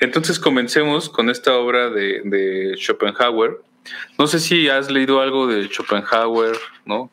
entonces 0.00 0.38
comencemos 0.38 1.08
con 1.08 1.30
esta 1.30 1.56
obra 1.56 1.90
de, 1.90 2.74
Schopenhauer. 2.76 3.60
No 4.18 4.26
sé 4.26 4.38
si 4.38 4.68
has 4.68 4.90
leído 4.90 5.20
algo 5.20 5.46
de 5.46 5.68
Schopenhauer, 5.68 6.56
¿no? 6.84 7.10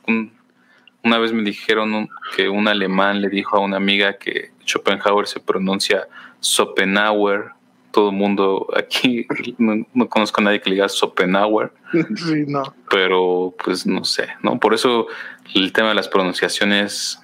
una 1.04 1.20
vez 1.20 1.32
me 1.32 1.44
dijeron 1.44 2.10
que 2.36 2.50
un 2.50 2.68
alemán 2.68 3.22
le 3.22 3.30
dijo 3.30 3.56
a 3.56 3.60
una 3.60 3.78
amiga 3.78 4.18
que 4.18 4.52
Schopenhauer 4.66 5.28
se 5.28 5.40
pronuncia 5.40 6.08
Schopenhauer. 6.42 7.52
Todo 7.92 8.10
el 8.10 8.16
mundo 8.16 8.68
aquí, 8.76 9.26
no, 9.58 10.10
conozco 10.10 10.42
a 10.42 10.44
nadie 10.44 10.60
que 10.60 10.70
le 10.70 10.76
diga 10.76 10.90
Schopenhauer. 10.90 11.72
Sí, 12.16 12.44
no. 12.48 12.76
Pero 12.90 13.54
pues 13.64 13.86
no 13.86 14.04
sé, 14.04 14.28
¿no? 14.42 14.60
Por 14.60 14.74
eso 14.74 15.08
el 15.54 15.72
tema 15.72 15.90
de 15.90 15.96
las 15.96 16.10
pronunciaciones 16.10 17.22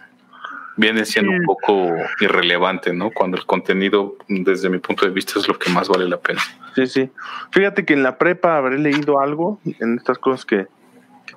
viene 0.77 1.05
siendo 1.05 1.31
un 1.31 1.43
poco 1.43 1.93
irrelevante, 2.19 2.93
¿no? 2.93 3.11
Cuando 3.11 3.37
el 3.37 3.45
contenido, 3.45 4.15
desde 4.27 4.69
mi 4.69 4.79
punto 4.79 5.05
de 5.05 5.11
vista, 5.11 5.39
es 5.39 5.47
lo 5.47 5.57
que 5.59 5.69
más 5.71 5.89
vale 5.89 6.07
la 6.07 6.19
pena. 6.19 6.41
Sí, 6.75 6.87
sí. 6.87 7.09
Fíjate 7.51 7.85
que 7.85 7.93
en 7.93 8.03
la 8.03 8.17
prepa 8.17 8.57
habré 8.57 8.77
leído 8.79 9.19
algo 9.19 9.59
en 9.79 9.97
estas 9.97 10.17
cosas 10.17 10.45
que, 10.45 10.67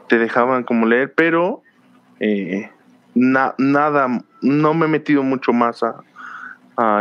te 0.08 0.18
dejaban 0.18 0.64
como 0.64 0.86
leer, 0.86 1.12
pero 1.14 1.62
eh, 2.20 2.70
nada, 3.14 4.08
no 4.42 4.74
me 4.74 4.86
he 4.86 4.88
metido 4.88 5.22
mucho 5.22 5.52
más 5.52 5.82
a, 5.82 6.02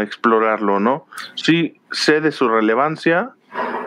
explorarlo, 0.04 0.80
¿no? 0.80 1.08
Sí 1.34 1.82
sé 1.92 2.22
de 2.22 2.32
su 2.32 2.48
relevancia 2.48 3.32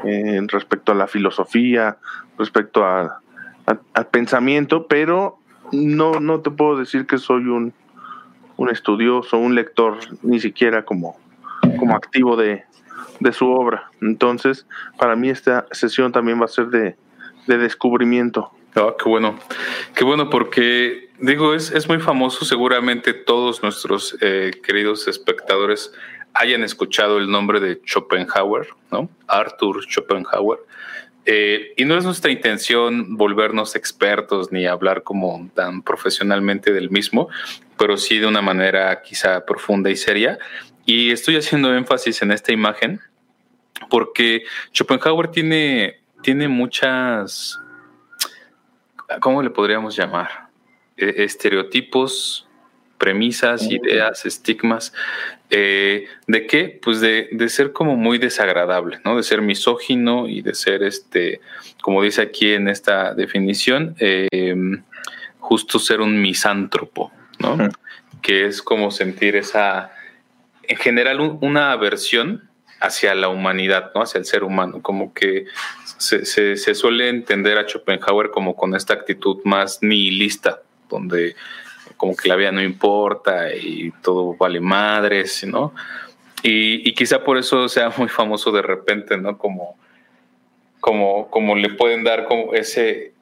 eh, 0.03 0.41
respecto 0.49 0.91
a 0.91 0.97
la 0.97 1.07
filosofía, 1.07 1.99
respecto 2.37 2.85
al 2.85 4.07
pensamiento, 4.11 4.89
pero 4.89 5.39
no, 5.71 6.19
no 6.19 6.41
te 6.41 6.51
puedo 6.51 6.77
decir 6.77 7.07
que 7.07 7.19
soy 7.19 7.45
un 7.45 7.73
un 8.57 8.71
estudioso, 8.71 9.39
un 9.39 9.55
lector, 9.55 9.99
ni 10.23 10.41
siquiera 10.41 10.85
como, 10.85 11.19
como 11.79 11.95
activo 11.95 12.37
de, 12.37 12.65
su 13.33 13.51
obra. 13.51 13.91
Entonces, 14.01 14.67
para 14.99 15.17
mí 15.17 15.31
esta 15.31 15.67
sesión 15.73 16.13
también 16.13 16.41
va 16.41 16.45
a 16.47 16.49
ser 16.49 16.67
de, 16.69 16.97
descubrimiento. 17.47 18.51
Ah, 18.75 18.95
qué 19.03 19.09
bueno, 19.09 19.39
qué 19.95 20.05
bueno 20.05 20.29
porque 20.29 21.09
digo, 21.19 21.55
es, 21.55 21.71
es 21.71 21.89
muy 21.89 21.99
famoso, 21.99 22.45
seguramente 22.45 23.15
todos 23.15 23.63
nuestros 23.63 24.17
eh, 24.21 24.51
queridos 24.63 25.09
espectadores 25.09 25.93
hayan 26.35 26.63
escuchado 26.63 27.19
el 27.19 27.31
nombre 27.31 27.61
de 27.61 27.81
Schopenhauer, 27.87 28.69
¿no? 28.91 29.09
Arthur 29.27 29.83
Schopenhauer. 29.85 30.59
Eh, 31.29 31.75
y 31.77 31.85
no 31.85 31.99
es 31.99 32.05
nuestra 32.05 32.31
intención 32.31 33.17
volvernos 33.17 33.75
expertos 33.75 34.53
ni 34.53 34.67
hablar 34.67 35.03
como 35.03 35.51
tan 35.55 35.83
profesionalmente 35.83 36.73
del 36.73 36.91
mismo, 36.91 37.29
pero 37.77 37.97
sí 37.97 38.19
de 38.19 38.27
una 38.27 38.41
manera 38.41 39.03
quizá 39.03 39.45
profunda 39.45 39.91
y 39.91 39.97
seria. 39.97 40.39
Y 40.85 41.11
estoy 41.11 41.37
haciendo 41.37 41.75
énfasis 41.75 42.23
en 42.23 42.31
esta 42.31 42.53
imagen 42.53 43.01
porque 43.91 44.45
Schopenhauer 44.73 45.29
tiene, 45.29 46.01
tiene 46.23 46.47
muchas, 46.47 47.59
¿cómo 49.21 49.43
le 49.43 49.51
podríamos 49.51 49.97
llamar? 49.97 50.49
E, 50.97 51.25
estereotipos 51.25 52.47
premisas, 52.99 53.63
ideas, 53.71 54.25
estigmas. 54.27 54.93
Eh, 55.51 56.07
¿De 56.27 56.47
qué? 56.47 56.79
Pues 56.83 57.01
de, 57.01 57.49
ser 57.49 57.73
como 57.73 57.97
muy 57.97 58.19
desagradable, 58.19 58.99
¿no? 59.05 59.17
De 59.17 59.23
ser 59.23 59.43
misógino 59.43 60.29
y 60.29 60.43
de 60.43 60.55
ser, 60.55 60.83
este, 60.83 61.41
como 61.83 62.03
dice 62.03 62.23
aquí 62.23 62.53
en 62.53 62.69
esta 62.69 63.15
definición, 63.15 63.95
em, 64.01 64.83
justo 65.39 65.79
ser 65.79 66.01
un 66.01 66.21
misántropo, 66.21 67.13
¿no? 67.39 67.57
Que 68.23 68.47
es 68.47 68.61
como 68.61 68.91
sentir 68.91 69.37
esa, 69.37 69.93
en 70.65 70.77
general, 70.79 71.21
una 71.21 71.71
aversión 71.71 72.49
hacia 72.81 73.15
la 73.15 73.29
humanidad, 73.29 73.93
¿no? 73.95 74.03
Hacia 74.03 74.19
el 74.19 74.25
ser 74.25 74.43
humano, 74.43 74.83
como 74.83 75.15
que 75.15 75.47
se, 75.99 76.27
se 76.27 76.75
suele 76.75 77.09
entender 77.09 77.57
a 77.57 77.67
Schopenhauer 77.67 78.31
como 78.31 78.57
con 78.57 78.75
esta 78.75 78.95
actitud 78.95 79.39
más 79.45 79.79
nihilista, 79.81 80.61
donde 80.89 81.37
como 81.97 82.17
que 82.17 82.29
la 82.29 82.37
vida 82.37 82.53
no 82.53 82.63
importa 82.63 83.55
y 83.55 83.93
todo 84.03 84.35
vale 84.35 84.61
madres, 84.61 85.45
¿no? 85.47 85.73
Y, 86.43 86.93
quizá 86.95 87.25
por 87.25 87.39
eso 87.39 87.69
sea 87.69 87.91
muy 87.97 88.09
famoso 88.09 88.53
de 88.53 88.63
repente, 88.63 89.17
¿no? 89.17 89.37
Como, 89.37 89.77
como, 90.81 91.29
como 91.29 91.57
le 91.57 91.71
pueden 91.71 92.05
dar 92.05 92.25
como 92.27 92.55
ese, 92.55 93.15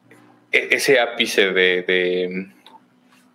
e, 0.51 0.67
ese 0.71 0.99
ápice 0.99 1.51
de, 1.51 2.47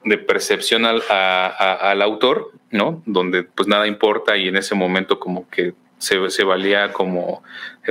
de, 0.05 0.19
percepción 0.19 0.85
al, 0.85 1.03
al 1.09 2.03
autor, 2.03 2.53
¿no? 2.71 3.03
Donde 3.07 3.43
pues 3.43 3.67
nada 3.67 3.87
importa 3.87 4.37
y 4.37 4.49
en 4.49 4.57
ese 4.57 4.75
momento 4.75 5.19
como 5.19 5.49
que 5.49 5.75
se, 6.01 6.45
valía 6.45 6.93
como, 6.93 7.43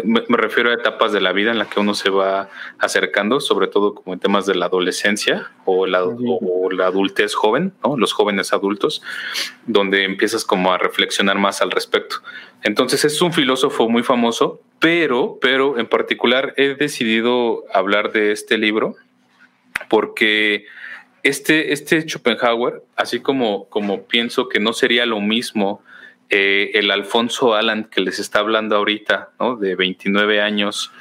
me, 0.03 0.22
refiero 0.30 0.72
a 0.72 0.74
etapas 0.74 1.12
de 1.12 1.22
la 1.22 1.31
vida 1.31 1.52
en 1.52 1.59
las 1.59 1.68
que 1.68 1.80
uno 1.80 1.94
se 1.94 2.09
va 2.09 2.50
acercando, 2.80 3.40
sobre 3.40 3.68
todo 3.68 3.94
como 3.94 4.14
en 4.14 4.20
temas 4.20 4.47
de 4.47 4.56
la 4.56 4.66
adolescencia 4.66 5.52
o 5.66 5.86
la, 5.86 6.03
o, 6.03 6.72
la 6.72 6.88
adultez 6.88 7.36
joven, 7.36 7.72
¿no? 7.84 7.98
los 7.98 8.14
jóvenes 8.14 8.52
adultos, 8.52 9.03
donde 9.68 10.06
empiezas 10.06 10.44
como 10.44 10.74
a 10.74 10.80
reflexionar 10.80 11.38
más 11.38 11.62
al 11.62 11.69
respecto. 11.69 12.18
Entonces 12.64 13.06
es 13.06 13.22
un 13.22 13.31
filósofo 13.31 13.88
muy 13.88 14.02
famoso, 14.02 14.59
pero, 14.80 15.38
pero 15.40 15.78
en 15.78 15.86
particular 15.86 16.56
he 16.58 16.74
decidido 16.74 17.64
hablar 17.72 18.12
de 18.12 18.31
este 18.31 18.58
libro 18.58 18.96
porque 19.88 20.66
este, 21.22 21.74
este 21.74 22.02
Schopenhauer, 22.08 22.81
así 22.96 23.19
como, 23.19 23.69
como 23.69 24.03
pienso 24.03 24.50
que 24.50 24.59
no 24.59 24.74
sería 24.74 25.06
lo 25.06 25.22
mismo 25.22 25.84
eh, 26.29 26.72
el 26.75 26.91
Alfonso 26.91 27.56
Alan 27.56 27.85
que 27.85 28.01
les 28.01 28.19
está 28.19 28.40
hablando 28.40 28.75
ahorita, 28.75 29.31
¿no? 29.40 29.56
de 29.56 29.75
29 29.75 30.41
años, 30.41 30.91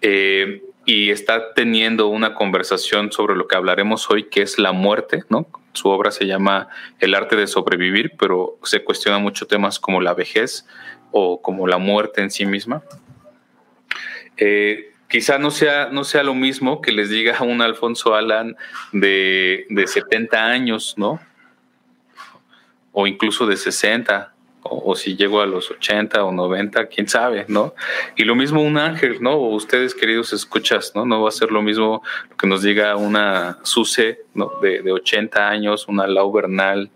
eh, 0.00 0.62
y 0.84 1.10
está 1.10 1.52
teniendo 1.54 2.06
una 2.06 2.34
conversación 2.34 3.10
sobre 3.10 3.34
lo 3.34 3.48
que 3.48 3.56
hablaremos 3.56 4.08
hoy, 4.08 4.28
que 4.28 4.42
es 4.42 4.58
la 4.58 4.70
muerte, 4.70 5.24
¿no? 5.28 5.48
Su 5.72 5.88
obra 5.88 6.12
se 6.12 6.26
llama 6.26 6.68
El 7.00 7.14
arte 7.14 7.34
de 7.34 7.48
sobrevivir, 7.48 8.12
pero 8.16 8.56
se 8.62 8.84
cuestiona 8.84 9.18
mucho 9.18 9.46
temas 9.46 9.80
como 9.80 10.00
la 10.00 10.14
vejez 10.14 10.64
o 11.10 11.42
como 11.42 11.66
la 11.66 11.78
muerte 11.78 12.22
en 12.22 12.30
sí 12.30 12.46
misma. 12.46 12.84
Eh, 14.36 14.92
quizá 15.08 15.38
no 15.38 15.50
sea, 15.50 15.88
no 15.90 16.04
sea 16.04 16.22
lo 16.22 16.34
mismo 16.34 16.80
que 16.80 16.92
les 16.92 17.10
diga 17.10 17.42
un 17.42 17.60
Alfonso 17.62 18.14
Alan 18.14 18.56
de, 18.92 19.66
de 19.68 19.86
70 19.88 20.46
años, 20.46 20.94
¿no? 20.96 21.18
O 22.92 23.08
incluso 23.08 23.46
de 23.46 23.56
60, 23.56 24.35
o, 24.70 24.94
si 24.96 25.16
llego 25.16 25.40
a 25.40 25.46
los 25.46 25.70
80 25.70 26.24
o 26.24 26.32
90, 26.32 26.86
quién 26.86 27.08
sabe, 27.08 27.44
¿no? 27.48 27.74
Y 28.16 28.24
lo 28.24 28.34
mismo 28.34 28.62
un 28.62 28.78
ángel, 28.78 29.18
¿no? 29.20 29.32
O 29.32 29.54
ustedes, 29.54 29.94
queridos 29.94 30.32
escuchas, 30.32 30.92
¿no? 30.94 31.04
No 31.04 31.22
va 31.22 31.28
a 31.28 31.32
ser 31.32 31.50
lo 31.50 31.62
mismo 31.62 32.02
lo 32.30 32.36
que 32.36 32.46
nos 32.46 32.62
diga 32.62 32.96
una 32.96 33.58
Suse, 33.62 34.20
¿no? 34.34 34.52
De, 34.60 34.82
de 34.82 34.92
80 34.92 35.48
años, 35.48 35.88
una 35.88 36.06
Lau 36.06 36.32
Bernal 36.32 36.90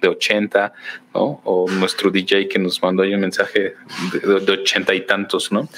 de 0.00 0.08
80, 0.08 0.72
¿no? 1.14 1.40
O 1.44 1.66
nuestro 1.70 2.10
DJ 2.10 2.48
que 2.48 2.58
nos 2.58 2.82
mandó 2.82 3.02
ahí 3.02 3.14
un 3.14 3.20
mensaje 3.20 3.74
de, 4.12 4.40
de 4.40 4.52
80 4.52 4.94
y 4.94 5.00
tantos, 5.02 5.50
¿no? 5.50 5.68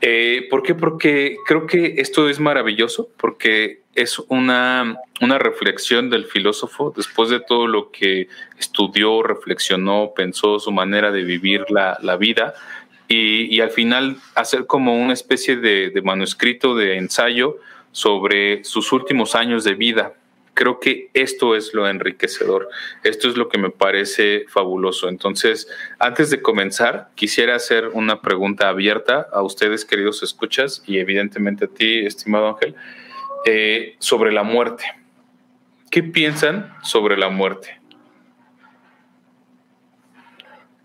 Eh, 0.00 0.46
¿Por 0.50 0.62
qué? 0.62 0.74
Porque 0.74 1.36
creo 1.46 1.66
que 1.66 1.94
esto 1.98 2.28
es 2.28 2.38
maravilloso, 2.38 3.08
porque 3.16 3.82
es 3.96 4.18
una, 4.28 5.00
una 5.20 5.38
reflexión 5.38 6.10
del 6.10 6.26
filósofo 6.26 6.92
después 6.94 7.30
de 7.30 7.40
todo 7.40 7.66
lo 7.66 7.90
que 7.90 8.28
estudió, 8.58 9.22
reflexionó, 9.22 10.12
pensó, 10.14 10.60
su 10.60 10.70
manera 10.70 11.10
de 11.10 11.24
vivir 11.24 11.64
la, 11.70 11.98
la 12.02 12.16
vida. 12.16 12.54
Y, 13.08 13.54
y, 13.54 13.60
al 13.60 13.70
final 13.70 14.16
hacer 14.34 14.66
como 14.66 14.96
una 14.96 15.12
especie 15.12 15.56
de, 15.56 15.90
de 15.90 16.02
manuscrito 16.02 16.74
de 16.74 16.98
ensayo 16.98 17.58
sobre 17.92 18.64
sus 18.64 18.92
últimos 18.92 19.34
años 19.34 19.64
de 19.64 19.74
vida, 19.74 20.12
creo 20.56 20.80
que 20.80 21.10
esto 21.14 21.54
es 21.54 21.72
lo 21.74 21.88
enriquecedor, 21.88 22.68
esto 23.04 23.28
es 23.28 23.36
lo 23.36 23.48
que 23.48 23.58
me 23.58 23.70
parece 23.70 24.46
fabuloso. 24.48 25.08
Entonces, 25.08 25.68
antes 25.98 26.30
de 26.30 26.42
comenzar, 26.42 27.10
quisiera 27.14 27.54
hacer 27.54 27.88
una 27.92 28.22
pregunta 28.22 28.68
abierta 28.68 29.28
a 29.32 29.42
ustedes, 29.42 29.84
queridos 29.84 30.22
escuchas, 30.22 30.82
y 30.86 30.98
evidentemente 30.98 31.66
a 31.66 31.68
ti, 31.68 32.06
estimado 32.06 32.48
Ángel, 32.48 32.74
eh, 33.46 33.94
sobre 34.00 34.32
la 34.32 34.42
muerte. 34.42 34.84
¿Qué 35.88 36.02
piensan 36.02 36.74
sobre 36.82 37.16
la 37.16 37.28
muerte? 37.28 37.80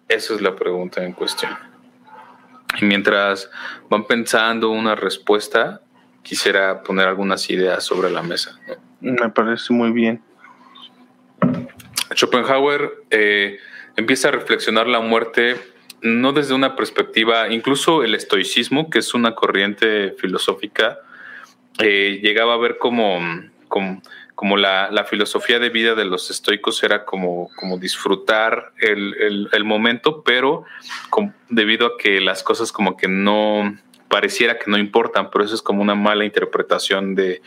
Esa 0.08 0.36
es 0.36 0.42
la 0.42 0.56
pregunta 0.56 1.04
en 1.04 1.14
cuestión. 1.14 1.52
Y 2.80 2.86
mientras 2.86 3.50
van 3.90 4.06
pensando 4.06 4.70
una 4.70 4.94
respuesta, 4.94 5.82
quisiera 6.22 6.84
poner 6.84 7.08
algunas 7.08 7.50
ideas 7.50 7.84
sobre 7.84 8.12
la 8.12 8.22
mesa. 8.22 8.60
Me 9.00 9.30
parece 9.30 9.74
muy 9.74 9.92
bien. 9.92 10.22
Schopenhauer 12.14 12.92
eh, 13.10 13.58
empieza 13.96 14.28
a 14.28 14.32
reflexionar 14.32 14.86
la 14.86 15.00
muerte 15.00 15.60
no 16.04 16.32
desde 16.32 16.54
una 16.54 16.76
perspectiva, 16.76 17.50
incluso 17.50 18.04
el 18.04 18.14
estoicismo, 18.14 18.92
que 18.92 19.00
es 19.00 19.16
una 19.16 19.34
corriente 19.34 20.12
filosófica, 20.20 21.00
eh, 21.80 22.20
llegaba 22.22 22.54
a 22.54 22.58
ver 22.58 22.78
como, 22.78 23.20
como, 23.68 24.02
como 24.36 24.58
la, 24.58 24.90
la, 24.92 25.06
filosofía 25.06 25.60
de 25.60 25.70
vida 25.70 25.96
de 25.96 26.06
los 26.06 26.30
estoicos 26.30 26.84
era 26.84 27.06
como, 27.06 27.50
como 27.56 27.78
disfrutar 27.78 28.72
el, 28.80 29.50
el, 29.52 29.64
momento, 29.64 30.24
pero 30.24 30.66
debido 31.50 31.88
a 31.88 31.98
que 31.98 32.22
las 32.22 32.44
cosas 32.44 32.72
como 32.72 32.98
que 32.98 33.08
no 33.08 33.78
pareciera 34.08 34.60
que 34.60 34.70
no 34.70 34.78
importan, 34.78 35.30
pero 35.32 35.46
eso 35.46 35.56
es 35.56 35.62
como 35.62 35.82
una 35.82 35.96
mala 35.96 36.26
interpretación 36.26 37.16
de, 37.16 37.42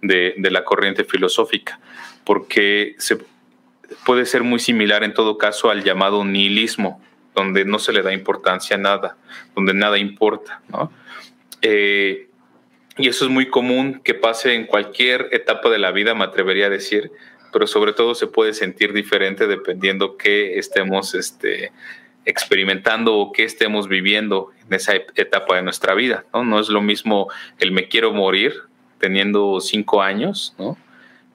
de, 0.00 0.34
de 0.36 0.50
la 0.50 0.64
corriente 0.64 1.04
filosófica, 1.04 1.78
porque 2.24 2.94
se 2.98 3.18
puede 4.04 4.26
ser 4.26 4.42
muy 4.42 4.58
similar 4.58 5.04
en 5.04 5.14
todo 5.14 5.38
caso 5.38 5.70
al 5.70 5.84
llamado 5.84 6.24
nihilismo, 6.24 7.02
donde 7.34 7.64
no 7.64 7.78
se 7.78 7.92
le 7.92 8.02
da 8.02 8.12
importancia 8.12 8.76
a 8.76 8.78
nada, 8.78 9.16
donde 9.54 9.74
nada 9.74 9.98
importa, 9.98 10.62
¿no? 10.68 10.90
Eh, 11.62 12.25
y 12.98 13.08
eso 13.08 13.26
es 13.26 13.30
muy 13.30 13.48
común 13.48 14.00
que 14.02 14.14
pase 14.14 14.54
en 14.54 14.66
cualquier 14.66 15.28
etapa 15.32 15.68
de 15.68 15.78
la 15.78 15.92
vida, 15.92 16.14
me 16.14 16.24
atrevería 16.24 16.66
a 16.66 16.70
decir, 16.70 17.12
pero 17.52 17.66
sobre 17.66 17.92
todo 17.92 18.14
se 18.14 18.26
puede 18.26 18.54
sentir 18.54 18.92
diferente 18.92 19.46
dependiendo 19.46 20.16
qué 20.16 20.58
estemos 20.58 21.14
este, 21.14 21.72
experimentando 22.24 23.16
o 23.16 23.32
qué 23.32 23.44
estemos 23.44 23.88
viviendo 23.88 24.50
en 24.66 24.74
esa 24.74 24.94
etapa 24.94 25.56
de 25.56 25.62
nuestra 25.62 25.94
vida. 25.94 26.24
¿no? 26.32 26.44
no 26.44 26.58
es 26.58 26.68
lo 26.68 26.80
mismo 26.80 27.28
el 27.58 27.72
me 27.72 27.88
quiero 27.88 28.12
morir 28.12 28.54
teniendo 28.98 29.60
cinco 29.60 30.02
años, 30.02 30.54
¿no? 30.58 30.76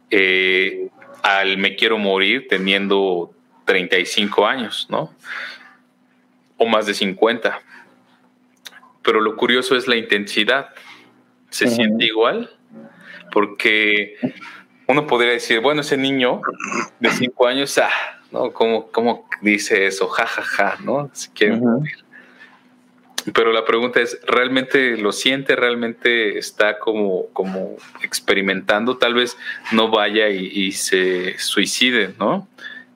Eh, 0.09 0.89
al 1.23 1.57
me 1.57 1.75
quiero 1.75 1.97
morir 1.97 2.47
teniendo 2.49 3.31
35 3.65 4.45
años, 4.45 4.87
¿no? 4.89 5.13
O 6.57 6.65
más 6.65 6.85
de 6.85 6.93
50. 6.93 7.61
Pero 9.03 9.21
lo 9.21 9.35
curioso 9.35 9.75
es 9.75 9.87
la 9.87 9.95
intensidad 9.95 10.69
se 11.51 11.67
siente 11.67 12.05
igual, 12.05 12.49
porque 13.31 14.15
uno 14.87 15.05
podría 15.05 15.33
decir, 15.33 15.59
bueno, 15.59 15.81
ese 15.81 15.97
niño 15.97 16.41
de 16.99 17.11
cinco 17.11 17.45
años, 17.45 17.77
ah, 17.77 17.89
¿no? 18.31 18.51
¿Cómo, 18.51 18.87
cómo 18.87 19.27
dice 19.41 19.85
eso? 19.85 20.07
Ja, 20.07 20.25
ja, 20.25 20.41
ja, 20.41 20.77
¿no? 20.83 21.09
Si 21.13 21.29
quiere 21.29 21.59
Pero 23.33 23.51
la 23.51 23.65
pregunta 23.65 23.99
es, 23.99 24.19
¿realmente 24.25 24.97
lo 24.97 25.11
siente? 25.11 25.55
¿Realmente 25.55 26.37
está 26.37 26.79
como, 26.79 27.27
como 27.33 27.75
experimentando? 28.01 28.97
Tal 28.97 29.13
vez 29.13 29.37
no 29.73 29.89
vaya 29.89 30.29
y, 30.29 30.71
se 30.71 31.37
suicide, 31.37 32.15
¿no? 32.17 32.47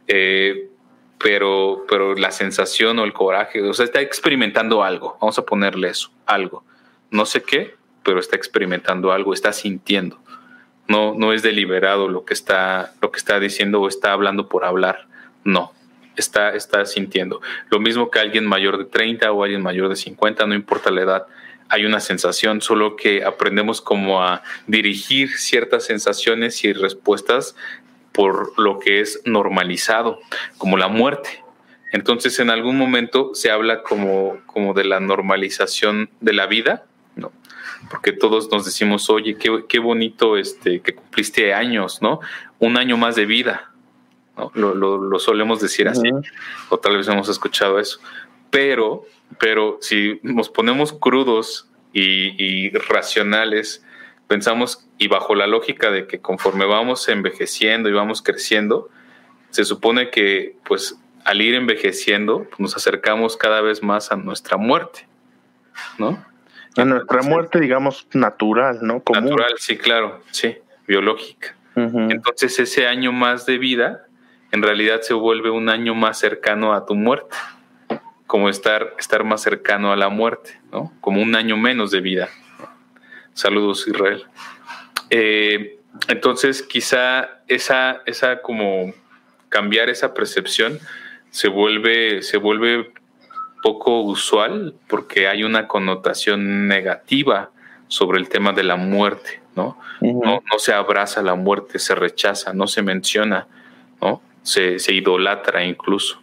Eh, 0.07 0.69
pero, 1.17 1.85
pero 1.89 2.15
la 2.15 2.31
sensación 2.31 2.99
o 2.99 3.03
el 3.03 3.13
coraje, 3.13 3.61
o 3.61 3.73
sea, 3.73 3.85
está 3.85 4.01
experimentando 4.01 4.83
algo, 4.83 5.17
vamos 5.19 5.37
a 5.39 5.45
ponerle 5.45 5.89
eso, 5.89 6.11
algo. 6.25 6.63
No 7.09 7.25
sé 7.25 7.41
qué, 7.41 7.75
pero 8.05 8.19
está 8.19 8.37
experimentando 8.37 9.11
algo, 9.11 9.33
está 9.33 9.51
sintiendo. 9.51 10.19
No, 10.87 11.15
no 11.15 11.33
es 11.33 11.41
deliberado 11.41 12.07
lo 12.07 12.23
que 12.23 12.33
está, 12.33 12.93
lo 13.01 13.11
que 13.11 13.17
está 13.17 13.39
diciendo 13.39 13.81
o 13.81 13.87
está 13.87 14.13
hablando 14.13 14.47
por 14.47 14.63
hablar. 14.63 15.07
No, 15.43 15.73
está, 16.15 16.55
está 16.55 16.85
sintiendo. 16.85 17.41
Lo 17.69 17.79
mismo 17.79 18.11
que 18.11 18.19
alguien 18.19 18.45
mayor 18.45 18.77
de 18.77 18.85
30 18.85 19.31
o 19.31 19.43
alguien 19.43 19.61
mayor 19.61 19.89
de 19.89 19.95
50, 19.95 20.45
no 20.45 20.53
importa 20.53 20.91
la 20.91 21.01
edad, 21.01 21.27
hay 21.67 21.85
una 21.85 21.99
sensación, 21.99 22.61
solo 22.61 22.95
que 22.95 23.23
aprendemos 23.23 23.81
como 23.81 24.23
a 24.23 24.43
dirigir 24.67 25.35
ciertas 25.37 25.85
sensaciones 25.85 26.63
y 26.63 26.73
respuestas 26.73 27.55
por 28.11 28.57
lo 28.59 28.79
que 28.79 29.01
es 29.01 29.21
normalizado, 29.25 30.19
como 30.57 30.77
la 30.77 30.87
muerte. 30.87 31.43
Entonces, 31.91 32.39
en 32.39 32.49
algún 32.49 32.77
momento 32.77 33.31
se 33.33 33.51
habla 33.51 33.81
como, 33.81 34.37
como 34.45 34.73
de 34.73 34.83
la 34.83 34.99
normalización 34.99 36.09
de 36.21 36.33
la 36.33 36.45
vida, 36.45 36.85
¿no? 37.15 37.31
Porque 37.89 38.11
todos 38.11 38.51
nos 38.51 38.65
decimos, 38.65 39.09
oye, 39.09 39.37
qué, 39.37 39.79
bonito 39.79 40.37
este, 40.37 40.81
que 40.81 40.95
cumpliste 40.95 41.53
años, 41.53 42.01
¿no? 42.01 42.19
Un 42.59 42.77
año 42.77 42.97
más 42.97 43.15
de 43.15 43.25
vida, 43.25 43.71
¿no? 44.37 44.51
Lo, 44.53 45.19
solemos 45.19 45.59
decir 45.59 45.87
así, 45.87 46.09
o 46.69 46.77
tal 46.77 46.97
vez 46.97 47.07
hemos 47.07 47.29
escuchado 47.29 47.79
eso. 47.79 47.99
Pero, 48.49 49.05
pero 49.39 49.77
si 49.81 50.19
nos 50.23 50.49
ponemos 50.49 50.93
crudos 50.93 51.69
y, 51.93 52.69
racionales, 52.71 53.85
pensamos, 54.27 54.87
y 54.97 55.07
bajo 55.07 55.35
la 55.35 55.47
lógica 55.47 55.91
de 55.91 56.07
que 56.07 56.19
conforme 56.19 56.65
vamos 56.65 57.07
envejeciendo 57.07 57.89
y 57.89 57.93
vamos 57.93 58.21
creciendo, 58.21 58.89
se 59.51 59.63
supone 59.63 60.09
que, 60.09 60.55
pues, 60.65 60.97
al 61.23 61.41
ir 61.41 61.55
envejeciendo, 61.55 62.47
nos 62.57 62.75
acercamos 62.75 63.37
cada 63.37 63.61
vez 63.61 63.81
más 63.81 64.11
a 64.11 64.15
nuestra 64.15 64.57
muerte, 64.57 65.07
¿no? 65.97 66.23
A 66.77 66.85
nuestra 66.85 67.21
muerte, 67.21 67.59
digamos, 67.59 68.07
natural, 68.13 68.79
¿no? 68.81 69.01
Natural, 69.13 69.53
sí, 69.57 69.77
claro, 69.77 70.21
sí, 70.31 70.57
biológica. 70.87 71.55
Entonces 71.75 72.57
ese 72.59 72.87
año 72.87 73.11
más 73.11 73.45
de 73.45 73.57
vida 73.57 74.05
en 74.51 74.61
realidad 74.61 75.01
se 75.01 75.13
vuelve 75.13 75.49
un 75.49 75.67
año 75.67 75.93
más 75.93 76.17
cercano 76.17 76.73
a 76.73 76.85
tu 76.85 76.95
muerte, 76.95 77.35
como 78.27 78.47
estar, 78.47 78.95
estar 78.97 79.25
más 79.25 79.41
cercano 79.41 79.91
a 79.91 79.97
la 79.97 80.07
muerte, 80.07 80.57
¿no? 80.71 80.93
Como 81.01 81.21
un 81.21 81.35
año 81.35 81.57
menos 81.57 81.91
de 81.91 81.99
vida. 81.99 82.29
Saludos, 83.33 83.85
Israel. 83.87 84.23
Eh, 85.09 85.79
entonces 86.07 86.63
quizá 86.63 87.41
esa, 87.47 88.01
esa 88.05 88.41
como 88.41 88.93
cambiar 89.49 89.89
esa 89.89 90.13
percepción 90.13 90.79
se 91.29 91.49
vuelve, 91.49 92.21
se 92.21 92.37
vuelve 92.37 92.93
poco 93.65 94.01
usual 94.01 94.75
porque 94.87 95.27
hay 95.27 95.43
una 95.43 95.67
connotación 95.67 96.67
negativa 96.67 97.49
sobre 97.87 98.19
el 98.19 98.29
tema 98.29 98.53
de 98.53 98.63
la 98.63 98.75
muerte, 98.75 99.41
¿no? 99.55 99.79
no, 100.01 100.43
se 100.59 100.71
abraza 100.71 101.23
la 101.23 101.33
muerte, 101.33 101.79
se 101.79 101.95
rechaza, 101.95 102.53
no 102.53 102.67
se 102.67 102.83
menciona, 102.83 103.47
¿no? 103.99 104.21
Se, 104.43 104.77
idolatra 104.93 105.65
incluso, 105.65 106.21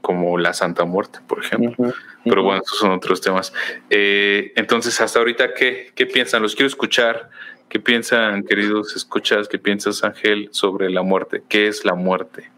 como 0.00 0.38
la 0.38 0.54
Santa 0.54 0.86
Muerte, 0.86 1.18
por 1.26 1.44
ejemplo. 1.44 1.92
Pero 2.24 2.42
bueno, 2.42 2.62
esos 2.64 2.78
son 2.78 2.92
otros 2.92 3.20
temas. 3.20 3.52
Eh, 3.90 4.54
entonces, 4.56 4.98
hasta 5.02 5.18
ahorita, 5.18 5.52
¿qué, 5.52 5.92
¿qué 5.94 6.06
piensan? 6.06 6.40
Los 6.40 6.54
quiero 6.54 6.68
escuchar. 6.68 7.28
¿Qué 7.68 7.80
piensan, 7.80 8.44
queridos 8.44 8.96
escuchas? 8.96 9.46
¿Qué 9.46 9.58
piensas, 9.58 10.02
Ángel, 10.04 10.48
sobre 10.52 10.88
la 10.88 11.02
muerte? 11.02 11.42
¿Qué 11.50 11.68
es 11.68 11.84
la 11.84 11.94
muerte? 11.94 12.50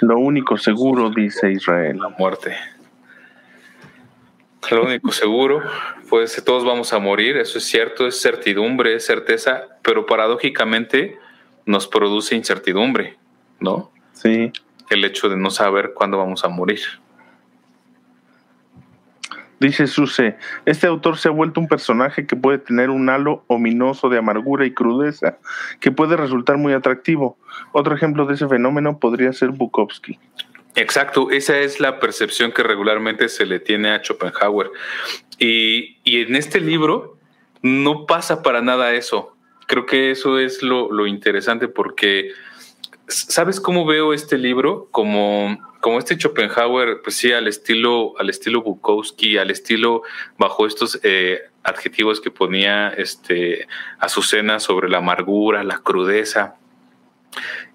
Lo 0.00 0.18
único 0.18 0.56
seguro, 0.56 1.10
dice 1.10 1.52
Israel. 1.52 1.98
La 1.98 2.08
muerte. 2.10 2.56
Lo 4.70 4.84
único 4.84 5.12
seguro, 5.12 5.62
pues 6.08 6.42
todos 6.44 6.64
vamos 6.64 6.92
a 6.92 6.98
morir, 6.98 7.36
eso 7.36 7.58
es 7.58 7.64
cierto, 7.64 8.06
es 8.06 8.20
certidumbre, 8.20 8.94
es 8.94 9.04
certeza, 9.04 9.64
pero 9.82 10.06
paradójicamente 10.06 11.18
nos 11.66 11.86
produce 11.86 12.34
incertidumbre, 12.34 13.16
¿no? 13.60 13.90
Sí. 14.12 14.52
El 14.90 15.04
hecho 15.04 15.28
de 15.28 15.36
no 15.36 15.50
saber 15.50 15.92
cuándo 15.94 16.18
vamos 16.18 16.44
a 16.44 16.48
morir. 16.48 16.80
Dice 19.60 19.86
Suse, 19.86 20.36
este 20.66 20.86
autor 20.86 21.16
se 21.16 21.28
ha 21.28 21.32
vuelto 21.32 21.60
un 21.60 21.68
personaje 21.68 22.26
que 22.26 22.36
puede 22.36 22.58
tener 22.58 22.90
un 22.90 23.08
halo 23.08 23.44
ominoso 23.46 24.08
de 24.08 24.18
amargura 24.18 24.66
y 24.66 24.74
crudeza, 24.74 25.38
que 25.80 25.92
puede 25.92 26.16
resultar 26.16 26.58
muy 26.58 26.72
atractivo. 26.72 27.38
Otro 27.72 27.94
ejemplo 27.94 28.26
de 28.26 28.34
ese 28.34 28.48
fenómeno 28.48 28.98
podría 28.98 29.32
ser 29.32 29.50
Bukowski. 29.50 30.18
Exacto, 30.76 31.30
esa 31.30 31.58
es 31.58 31.78
la 31.78 32.00
percepción 32.00 32.50
que 32.50 32.64
regularmente 32.64 33.28
se 33.28 33.46
le 33.46 33.60
tiene 33.60 33.90
a 33.90 34.02
Schopenhauer. 34.02 34.70
Y, 35.38 35.98
en 36.04 36.34
este 36.34 36.60
libro 36.60 37.16
no 37.62 38.06
pasa 38.06 38.42
para 38.42 38.60
nada 38.60 38.92
eso. 38.92 39.36
Creo 39.66 39.86
que 39.86 40.10
eso 40.10 40.38
es 40.38 40.62
lo, 40.62 40.90
lo 40.90 41.06
interesante 41.06 41.68
porque, 41.68 42.32
¿sabes 43.06 43.60
cómo 43.60 43.86
veo 43.86 44.12
este 44.12 44.36
libro? 44.36 44.88
Como 44.90 45.58
como 45.84 45.98
este 45.98 46.16
Schopenhauer, 46.16 47.02
pues 47.02 47.16
sí, 47.16 47.30
al 47.30 47.46
estilo, 47.46 48.18
al 48.18 48.30
estilo 48.30 48.62
Bukowski, 48.62 49.36
al 49.36 49.50
estilo 49.50 50.00
bajo 50.38 50.66
estos 50.66 50.98
eh, 51.02 51.42
adjetivos 51.62 52.22
que 52.22 52.30
ponía 52.30 52.88
este 52.88 53.68
Azucena 53.98 54.60
sobre 54.60 54.88
la 54.88 54.96
amargura, 54.96 55.62
la 55.62 55.80
crudeza. 55.80 56.56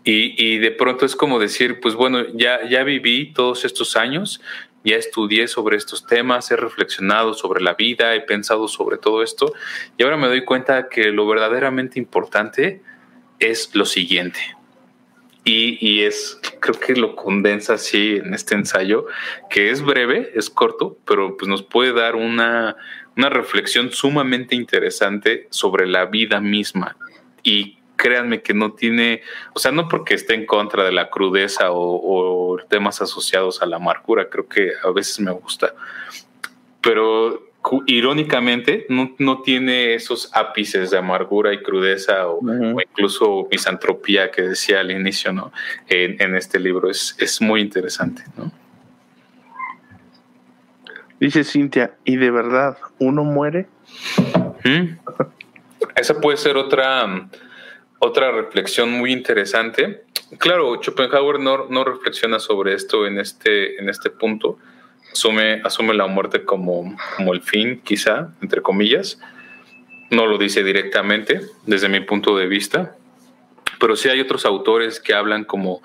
Y, 0.03 0.57
de 0.57 0.71
pronto 0.71 1.05
es 1.05 1.15
como 1.15 1.37
decir, 1.37 1.79
pues 1.81 1.93
bueno, 1.93 2.25
ya, 2.33 2.67
ya 2.67 2.83
viví 2.83 3.31
todos 3.31 3.63
estos 3.63 3.95
años, 3.95 4.41
ya 4.83 4.95
estudié 4.95 5.47
sobre 5.47 5.77
estos 5.77 6.07
temas, 6.07 6.49
he 6.49 6.55
reflexionado 6.55 7.35
sobre 7.35 7.61
la 7.61 7.75
vida, 7.75 8.15
he 8.15 8.21
pensado 8.21 8.67
sobre 8.67 8.97
todo 8.97 9.21
esto, 9.21 9.53
y 9.99 10.03
ahora 10.03 10.17
me 10.17 10.25
doy 10.25 10.45
cuenta 10.45 10.89
que 10.89 11.11
lo 11.11 11.27
verdaderamente 11.27 11.99
importante 11.99 12.81
es 13.37 13.75
lo 13.75 13.85
siguiente 13.85 14.58
y, 15.43 16.01
es, 16.03 16.39
creo 16.59 16.79
que 16.79 16.95
lo 16.95 17.15
condensa 17.15 17.73
así 17.73 18.17
en 18.17 18.33
este 18.33 18.55
ensayo, 18.55 19.07
que 19.49 19.71
es 19.71 19.81
breve, 19.81 20.31
es 20.35 20.49
corto, 20.49 20.97
pero 21.05 21.37
pues 21.37 21.49
nos 21.49 21.63
puede 21.63 21.93
dar 21.93 22.15
una, 22.15 22.75
una 23.17 23.29
reflexión 23.29 23.91
sumamente 23.91 24.55
interesante 24.55 25.47
sobre 25.49 25.87
la 25.87 26.05
vida 26.05 26.39
misma. 26.39 26.97
Y 27.41 27.79
créanme 27.95 28.41
que 28.41 28.53
no 28.53 28.73
tiene, 28.73 29.21
o 29.53 29.59
sea, 29.59 29.71
no 29.71 29.87
porque 29.87 30.13
esté 30.13 30.33
en 30.33 30.45
contra 30.45 30.83
de 30.83 30.91
la 30.91 31.09
crudeza 31.09 31.71
o, 31.71 32.57
temas 32.69 33.01
asociados 33.01 33.61
a 33.61 33.65
la 33.65 33.77
amargura, 33.77 34.29
creo 34.29 34.47
que 34.47 34.71
a 34.83 34.91
veces 34.91 35.19
me 35.19 35.31
gusta, 35.31 35.73
pero 36.81 37.48
irónicamente 37.85 38.85
no, 38.89 39.41
tiene 39.41 39.93
esos 39.93 40.29
ápices 40.33 40.91
de 40.91 40.97
amargura 40.97 41.53
y 41.53 41.61
crudeza 41.61 42.27
o, 42.27 42.39
incluso 42.81 43.47
misantropía 43.51 44.31
que 44.31 44.41
decía 44.43 44.79
al 44.79 44.91
inicio, 44.91 45.31
¿no? 45.31 45.51
En, 45.87 46.35
este 46.35 46.59
libro 46.59 46.89
es, 46.89 47.15
es 47.19 47.41
muy 47.41 47.61
interesante, 47.61 48.23
¿no? 48.37 48.51
Dice 51.19 51.43
Cintia, 51.43 51.95
¿y 52.05 52.15
de 52.15 52.31
verdad 52.31 52.77
uno 52.97 53.23
muere? 53.23 53.67
Esa 55.95 56.21
puede 56.21 56.37
ser 56.37 56.55
otra, 56.55 57.27
otra 57.99 58.31
reflexión 58.31 58.91
muy 58.91 59.11
interesante. 59.11 60.05
Claro, 60.37 60.79
Schopenhauer 60.81 61.39
no, 61.39 61.67
no 61.69 61.83
reflexiona 61.83 62.39
sobre 62.39 62.73
esto 62.73 63.05
en 63.05 63.19
este, 63.19 63.79
en 63.81 63.89
este 63.89 64.09
punto. 64.09 64.59
Asume, 65.11 65.61
asume 65.63 65.93
la 65.93 66.07
muerte 66.07 66.45
como, 66.45 66.95
como 67.17 67.33
el 67.33 67.41
fin, 67.41 67.81
quizá, 67.83 68.29
entre 68.41 68.61
comillas. 68.61 69.19
No 70.09 70.25
lo 70.25 70.37
dice 70.37 70.63
directamente, 70.63 71.41
desde 71.65 71.89
mi 71.89 71.99
punto 71.99 72.37
de 72.37 72.47
vista. 72.47 72.95
Pero 73.79 73.95
sí 73.95 74.09
hay 74.09 74.19
otros 74.19 74.45
autores 74.45 74.99
que 74.99 75.13
hablan 75.13 75.45
como 75.45 75.81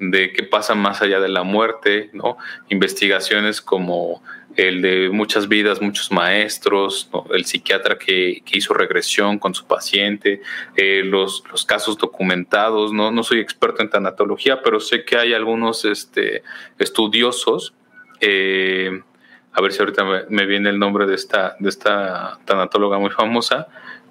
de 0.00 0.32
qué 0.32 0.42
pasa 0.42 0.74
más 0.74 1.02
allá 1.02 1.20
de 1.20 1.28
la 1.28 1.42
muerte, 1.42 2.10
¿no? 2.12 2.36
Investigaciones 2.68 3.60
como 3.60 4.22
el 4.56 4.82
de 4.82 5.08
muchas 5.10 5.48
vidas, 5.48 5.80
muchos 5.80 6.10
maestros, 6.10 7.08
el 7.30 7.44
psiquiatra 7.44 7.96
que, 7.96 8.42
hizo 8.52 8.74
regresión 8.74 9.38
con 9.38 9.54
su 9.54 9.66
paciente, 9.66 10.42
eh, 10.76 11.02
los, 11.04 11.44
los, 11.50 11.64
casos 11.64 11.96
documentados. 11.96 12.92
¿no? 12.92 13.12
no 13.12 13.22
soy 13.22 13.38
experto 13.38 13.82
en 13.82 13.90
tanatología, 13.90 14.60
pero 14.62 14.80
sé 14.80 15.04
que 15.04 15.16
hay 15.16 15.32
algunos 15.32 15.84
este, 15.84 16.42
estudiosos. 16.78 17.72
Eh, 18.20 19.02
a 19.52 19.60
ver 19.60 19.72
si 19.72 19.80
ahorita 19.80 20.04
me, 20.28 20.46
viene 20.46 20.70
el 20.70 20.78
nombre 20.78 21.06
de 21.06 21.14
esta, 21.14 21.56
de 21.58 21.68
esta 21.68 22.38
tanatóloga 22.44 22.98
muy 22.98 23.10
famosa. 23.10 23.68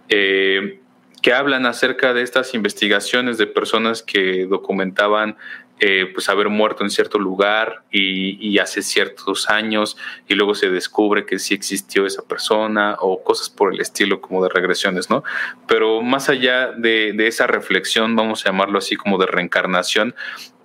Eh, 0.09 0.81
que 1.21 1.33
hablan 1.33 1.65
acerca 1.65 2.13
de 2.13 2.21
estas 2.21 2.53
investigaciones 2.53 3.37
de 3.37 3.47
personas 3.47 4.03
que 4.03 4.45
documentaban 4.45 5.35
eh, 5.79 6.09
pues 6.11 6.27
haber 6.27 6.49
muerto 6.49 6.83
en 6.83 6.89
cierto 6.89 7.19
lugar 7.19 7.83
y, 7.91 8.57
hace 8.57 8.81
ciertos 8.81 9.47
años 9.51 9.95
y 10.27 10.33
luego 10.33 10.55
se 10.55 10.71
descubre 10.71 11.27
que 11.27 11.37
sí 11.37 11.53
existió 11.53 12.07
esa 12.07 12.23
persona 12.23 12.95
o 12.99 13.23
cosas 13.23 13.51
por 13.51 13.71
el 13.71 13.79
estilo 13.79 14.19
como 14.19 14.41
de 14.41 14.49
regresiones, 14.49 15.11
¿no? 15.11 15.23
Pero 15.67 16.01
más 16.01 16.29
allá 16.29 16.71
de, 16.71 17.15
esa 17.27 17.45
reflexión, 17.45 18.15
vamos 18.15 18.43
a 18.43 18.49
llamarlo 18.49 18.79
así 18.79 18.95
como 18.95 19.19
de 19.19 19.27
reencarnación, 19.27 20.15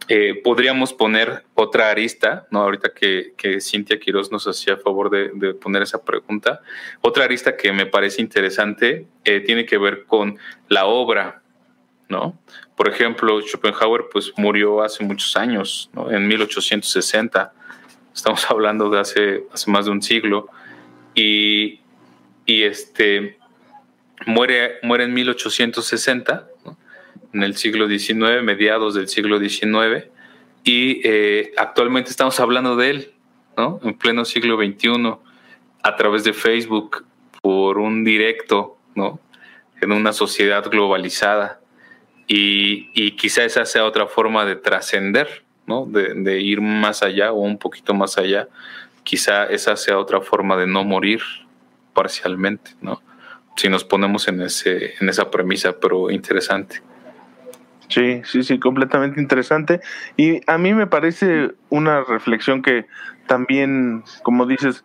eh, 0.09 0.41
podríamos 0.43 0.93
poner 0.93 1.45
otra 1.55 1.91
arista, 1.91 2.47
¿no? 2.51 2.61
Ahorita 2.63 2.93
que, 2.93 3.33
Cintia 3.61 3.99
Quiroz 4.01 4.33
nos 4.33 4.47
hacía 4.47 4.77
favor 4.77 5.11
de, 5.11 5.55
poner 5.55 5.83
esa 5.83 6.03
pregunta, 6.03 6.61
otra 7.01 7.25
arista 7.25 7.57
que 7.57 7.73
me 7.73 7.87
parece 7.87 8.21
interesante 8.21 9.07
eh, 9.25 9.41
tiene 9.41 9.65
que 9.65 9.79
ver 9.79 10.05
con 10.05 10.39
la 10.69 10.87
obra, 10.87 11.43
¿no? 12.09 12.39
Por 12.77 12.89
ejemplo, 12.89 13.41
Schopenhauer 13.41 14.07
pues 14.13 14.33
murió 14.37 14.83
hace 14.83 15.05
muchos 15.05 15.37
años, 15.37 15.91
en 16.11 16.27
1860. 16.27 17.53
Estamos 18.15 18.51
hablando 18.51 18.91
de 18.91 18.99
hace, 18.99 19.45
más 19.67 19.85
de 19.85 19.91
un 19.93 20.03
siglo. 20.03 20.49
Y, 21.15 21.81
este, 22.47 23.39
muere, 24.27 24.79
muere 24.83 25.05
en 25.05 25.15
1860, 25.15 26.49
en 27.33 27.43
el 27.43 27.57
siglo 27.57 27.89
XIX, 27.89 28.43
mediados 28.43 28.95
del 28.95 29.09
siglo 29.09 29.39
XIX. 29.39 30.07
Y 30.65 31.01
eh, 31.05 31.53
actualmente 31.57 32.11
estamos 32.11 32.39
hablando 32.41 32.77
de 32.77 32.91
él, 32.91 33.13
¿no? 33.57 33.81
En 33.83 33.95
pleno 33.95 34.25
siglo 34.25 34.57
XXI, 34.57 35.17
a 35.83 35.97
través 35.97 36.25
de 36.25 36.33
Facebook, 36.33 37.05
por 37.41 37.79
un 37.79 38.05
directo, 38.05 38.79
¿no? 38.95 39.19
En 39.81 39.93
una 39.93 40.13
sociedad 40.13 40.65
globalizada. 40.71 41.61
Y, 42.29 43.11
quizá 43.17 43.45
esa 43.45 43.67
sea 43.67 43.85
otra 43.85 44.07
forma 44.07 44.47
de 44.47 44.57
trascender, 44.57 45.45
¿no? 45.67 45.87
De, 45.87 46.41
ir 46.41 46.61
más 46.61 47.03
allá 47.03 47.33
o 47.33 47.41
un 47.41 47.59
poquito 47.59 47.93
más 47.93 48.17
allá. 48.17 48.49
Quizá 49.03 49.47
esa 49.47 49.77
sea 49.77 49.99
otra 49.99 50.21
forma 50.21 50.57
de 50.57 50.67
no 50.67 50.85
morir 50.85 51.21
parcialmente, 51.93 52.73
¿no? 52.81 53.03
Si 53.57 53.69
nos 53.69 53.85
ponemos 53.85 54.29
en, 54.29 54.41
ese, 54.41 54.95
en 55.01 55.09
esa 55.09 55.31
premisa, 55.31 55.79
pero 55.79 56.11
interesante. 56.11 56.81
Sí, 57.93 58.23
sí, 58.25 58.43
sí, 58.43 58.59
completamente 58.59 59.21
interesante. 59.21 59.83
Y 60.17 60.41
a 60.51 60.57
mí 60.57 60.73
me 60.73 60.87
parece 60.87 61.51
una 61.69 62.03
reflexión 62.03 62.63
que 62.63 62.87
también, 63.27 64.03
como 64.23 64.47
dices, 64.47 64.83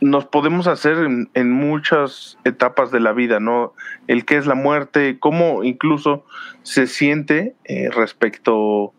nos 0.00 0.24
podemos 0.24 0.66
hacer 0.66 0.96
en, 1.34 1.52
muchas 1.52 2.38
etapas 2.44 2.90
de 2.90 3.00
la 3.00 3.12
vida, 3.12 3.38
¿no? 3.38 3.74
El 4.06 4.24
qué 4.24 4.38
es 4.38 4.46
la 4.46 4.54
muerte, 4.54 5.18
cómo 5.18 5.62
incluso 5.62 6.24
se 6.62 6.86
siente 6.86 7.54
eh, 7.64 7.90
respecto, 7.90 8.94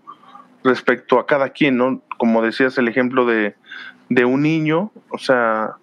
respecto 0.64 1.18
a 1.18 1.26
cada 1.26 1.50
quien, 1.50 1.78
¿no? 1.78 2.04
Como 2.20 2.44
decías, 2.44 2.78
el 2.78 2.88
ejemplo 2.88 3.26
de, 3.26 3.56
de 4.10 4.26
un 4.26 4.44
niño, 4.44 4.92
o 5.10 5.18
sea, 5.18 5.78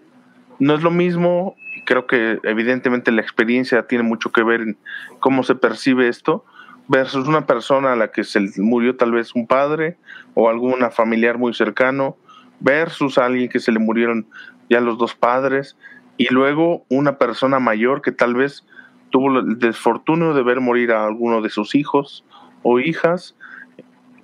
no 0.61 0.75
es 0.75 0.83
lo 0.83 0.93
mismo, 0.93 1.57
creo 1.85 2.07
que 2.07 2.39
evidentemente 2.45 3.11
la 3.11 3.23
experiencia 3.23 3.89
tiene 3.89 4.05
mucho 4.05 4.31
que 4.31 4.45
ver 4.45 4.61
en 4.61 4.79
cómo 5.19 5.43
se 5.43 5.57
percibe 5.57 6.07
esto, 6.07 6.45
versus 6.91 7.29
una 7.29 7.47
persona 7.47 7.93
a 7.93 7.97
la 7.97 8.11
que 8.11 8.25
se 8.25 8.41
murió 8.57 8.97
tal 8.97 9.13
vez 9.13 9.37
un 9.37 9.47
padre 9.47 9.97
o 10.35 10.49
alguna 10.49 10.91
familiar 10.91 11.39
muy 11.39 11.55
cercano, 11.55 12.17
versus 12.59 13.17
alguien 13.17 13.49
que 13.49 13.61
se 13.61 13.71
le 13.71 13.79
murieron 13.79 14.27
ya 14.69 14.81
los 14.81 14.99
dos 14.99 15.15
padres, 15.15 15.77
y 16.17 16.27
luego 16.35 16.85
una 16.89 17.17
persona 17.17 17.61
mayor 17.61 18.03
que 18.03 18.11
tal 18.11 18.35
vez 18.35 18.67
tuvo 19.11 19.39
el 19.39 19.61
desfortunio 19.61 20.35
de 20.35 20.43
ver 20.43 20.61
morir 20.61 20.91
a 20.91 21.07
alguno 21.07 21.43
de 21.43 21.49
sus 21.49 21.77
hijos 21.77 22.25
o 22.65 22.81
hijas. 22.81 23.37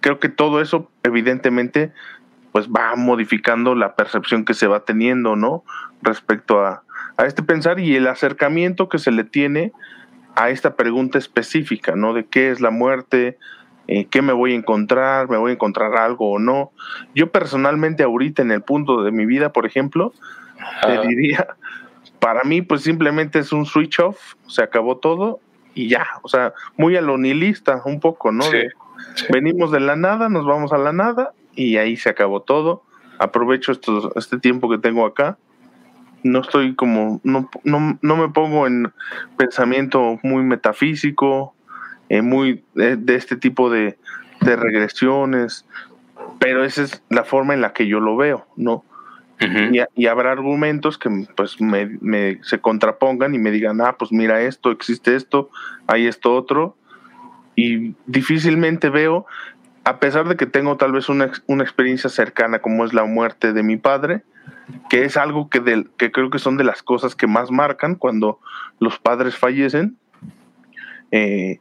Creo 0.00 0.18
que 0.18 0.28
todo 0.28 0.60
eso 0.60 0.90
evidentemente 1.04 1.92
pues 2.50 2.68
va 2.68 2.96
modificando 2.96 3.76
la 3.76 3.94
percepción 3.94 4.44
que 4.44 4.54
se 4.54 4.66
va 4.66 4.80
teniendo, 4.80 5.36
¿no? 5.36 5.62
Respecto 6.02 6.66
a, 6.66 6.82
a 7.16 7.26
este 7.26 7.44
pensar 7.44 7.78
y 7.78 7.94
el 7.94 8.08
acercamiento 8.08 8.88
que 8.88 8.98
se 8.98 9.12
le 9.12 9.22
tiene 9.22 9.72
a 10.36 10.50
esta 10.50 10.76
pregunta 10.76 11.18
específica, 11.18 11.96
¿no? 11.96 12.12
De 12.12 12.26
qué 12.26 12.50
es 12.50 12.60
la 12.60 12.70
muerte, 12.70 13.38
eh, 13.88 14.06
qué 14.06 14.22
me 14.22 14.32
voy 14.32 14.52
a 14.52 14.56
encontrar, 14.56 15.28
me 15.28 15.38
voy 15.38 15.50
a 15.50 15.54
encontrar 15.54 15.96
algo 15.96 16.32
o 16.32 16.38
no. 16.38 16.72
Yo 17.14 17.32
personalmente 17.32 18.02
ahorita 18.02 18.42
en 18.42 18.50
el 18.50 18.62
punto 18.62 19.02
de 19.02 19.12
mi 19.12 19.26
vida, 19.26 19.52
por 19.52 19.66
ejemplo, 19.66 20.12
te 20.82 21.06
diría, 21.06 21.46
para 22.20 22.44
mí 22.44 22.62
pues 22.62 22.82
simplemente 22.82 23.38
es 23.38 23.52
un 23.52 23.66
switch 23.66 24.00
off, 24.00 24.34
se 24.46 24.62
acabó 24.62 24.98
todo 24.98 25.40
y 25.74 25.88
ya, 25.88 26.06
o 26.22 26.28
sea, 26.28 26.52
muy 26.76 26.96
alonilista 26.96 27.82
un 27.84 28.00
poco, 28.00 28.30
¿no? 28.30 28.44
Venimos 29.30 29.70
de 29.70 29.80
la 29.80 29.96
nada, 29.96 30.28
nos 30.28 30.46
vamos 30.46 30.72
a 30.72 30.78
la 30.78 30.92
nada 30.92 31.32
y 31.54 31.78
ahí 31.78 31.96
se 31.96 32.10
acabó 32.10 32.42
todo. 32.42 32.82
Aprovecho 33.18 33.72
este 34.16 34.38
tiempo 34.38 34.68
que 34.68 34.78
tengo 34.78 35.06
acá. 35.06 35.38
No 36.26 36.40
estoy 36.40 36.74
como, 36.74 37.20
no, 37.22 37.48
no, 37.62 37.98
no 38.02 38.16
me 38.16 38.28
pongo 38.28 38.66
en 38.66 38.92
pensamiento 39.36 40.18
muy 40.22 40.42
metafísico, 40.42 41.54
eh, 42.08 42.22
muy 42.22 42.64
de, 42.74 43.14
este 43.14 43.36
tipo 43.36 43.70
de, 43.70 43.96
regresiones, 44.40 45.64
pero 46.38 46.64
esa 46.64 46.82
es 46.82 47.02
la 47.08 47.24
forma 47.24 47.54
en 47.54 47.60
la 47.60 47.72
que 47.72 47.88
yo 47.88 48.00
lo 48.00 48.16
veo, 48.16 48.46
¿no? 48.56 48.84
y, 49.96 50.06
habrá 50.06 50.32
argumentos 50.32 50.98
que 50.98 51.10
pues 51.36 51.60
me, 51.60 52.38
se 52.42 52.58
contrapongan 52.60 53.34
y 53.34 53.38
me 53.38 53.50
digan, 53.50 53.80
ah, 53.80 53.96
pues 53.98 54.12
mira 54.12 54.40
esto, 54.42 54.70
existe 54.70 55.14
esto, 55.14 55.50
hay 55.86 56.06
esto 56.06 56.34
otro, 56.34 56.76
y 57.54 57.94
difícilmente 58.06 58.88
veo, 58.88 59.26
a 59.84 59.98
pesar 59.98 60.28
de 60.28 60.36
que 60.36 60.46
tengo 60.46 60.76
tal 60.76 60.92
vez 60.92 61.08
una, 61.08 61.30
una 61.46 61.64
experiencia 61.64 62.08
cercana 62.08 62.60
como 62.60 62.84
es 62.84 62.94
la 62.94 63.04
muerte 63.04 63.52
de 63.52 63.62
mi 63.62 63.76
padre, 63.76 64.22
que 64.88 65.04
es 65.04 65.16
algo 65.16 65.48
que, 65.48 65.60
del, 65.60 65.90
que 65.96 66.10
creo 66.10 66.30
que 66.30 66.38
son 66.38 66.56
de 66.56 66.64
las 66.64 66.82
cosas 66.82 67.14
que 67.14 67.26
más 67.26 67.50
marcan 67.50 67.94
cuando 67.94 68.40
los 68.78 68.98
padres 68.98 69.36
fallecen, 69.36 69.96
eh, 71.12 71.60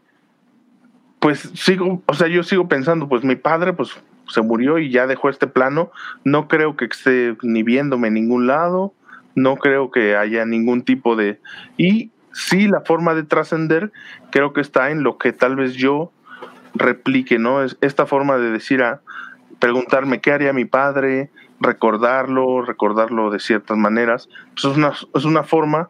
pues 1.20 1.52
sigo, 1.56 2.04
o 2.06 2.14
sea, 2.14 2.28
yo 2.28 2.44
sigo 2.44 2.68
pensando, 2.68 3.08
pues 3.08 3.24
mi 3.24 3.36
padre, 3.36 3.74
pues 3.74 3.92
se 4.28 4.42
murió 4.42 4.80
y 4.80 4.90
ya 4.90 5.08
dejó 5.08 5.30
este 5.30 5.48
plano, 5.48 5.92
no 6.24 6.48
creo 6.48 6.76
que 6.76 6.86
esté 6.86 7.36
ni 7.42 7.64
viéndome 7.64 8.08
en 8.10 8.16
ningún 8.16 8.48
lado, 8.48 8.94
no 9.36 9.58
creo 9.58 9.92
que 9.92 10.16
haya 10.16 10.46
ningún 10.46 10.84
tipo 10.84 11.16
de... 11.16 11.40
Y 11.78 12.12
sí, 12.32 12.68
la 12.68 12.82
forma 12.82 13.14
de 13.14 13.24
trascender 13.24 13.92
creo 14.32 14.54
que 14.54 14.62
está 14.62 14.92
en 14.92 15.04
lo 15.04 15.18
que 15.18 15.32
tal 15.34 15.56
vez 15.56 15.74
yo 15.74 16.12
replique, 16.74 17.40
¿no? 17.40 17.64
Es 17.64 17.78
esta 17.82 18.06
forma 18.06 18.38
de 18.38 18.52
decir 18.52 18.82
a 18.84 19.02
preguntarme 19.60 20.22
qué 20.22 20.32
haría 20.32 20.54
mi 20.54 20.66
padre, 20.66 21.30
recordarlo, 21.60 22.62
recordarlo 22.62 23.32
de 23.32 23.40
ciertas 23.40 23.78
maneras, 23.78 24.30
pues 24.54 24.66
es 24.66 24.78
una, 24.78 24.94
es 25.14 25.26
una 25.26 25.44
forma 25.44 25.90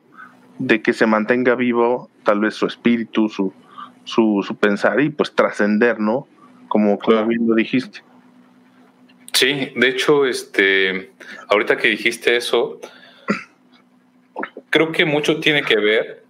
de 0.60 0.81
que 0.81 0.93
se 0.93 1.05
mantenga 1.05 1.55
vivo 1.55 2.10
tal 2.24 2.39
vez 2.39 2.55
su 2.55 2.65
espíritu, 2.65 3.29
su, 3.29 3.53
su, 4.03 4.43
su 4.45 4.55
pensar 4.55 5.00
y 5.01 5.10
pues 5.10 5.34
trascender, 5.34 6.00
¿no? 6.00 6.27
Como, 6.67 6.98
como 7.00 7.25
bien 7.25 7.48
lo 7.48 7.55
dijiste. 7.55 8.01
Sí, 9.34 9.74
de 9.75 9.89
hecho, 9.89 10.25
este, 10.25 11.12
ahorita 11.50 11.75
que 11.77 11.89
dijiste 11.89 12.38
eso, 12.38 12.79
creo 14.69 14.91
que 14.91 15.05
mucho 15.05 15.39
tiene 15.39 15.62
que 15.63 15.77
ver 15.77 16.24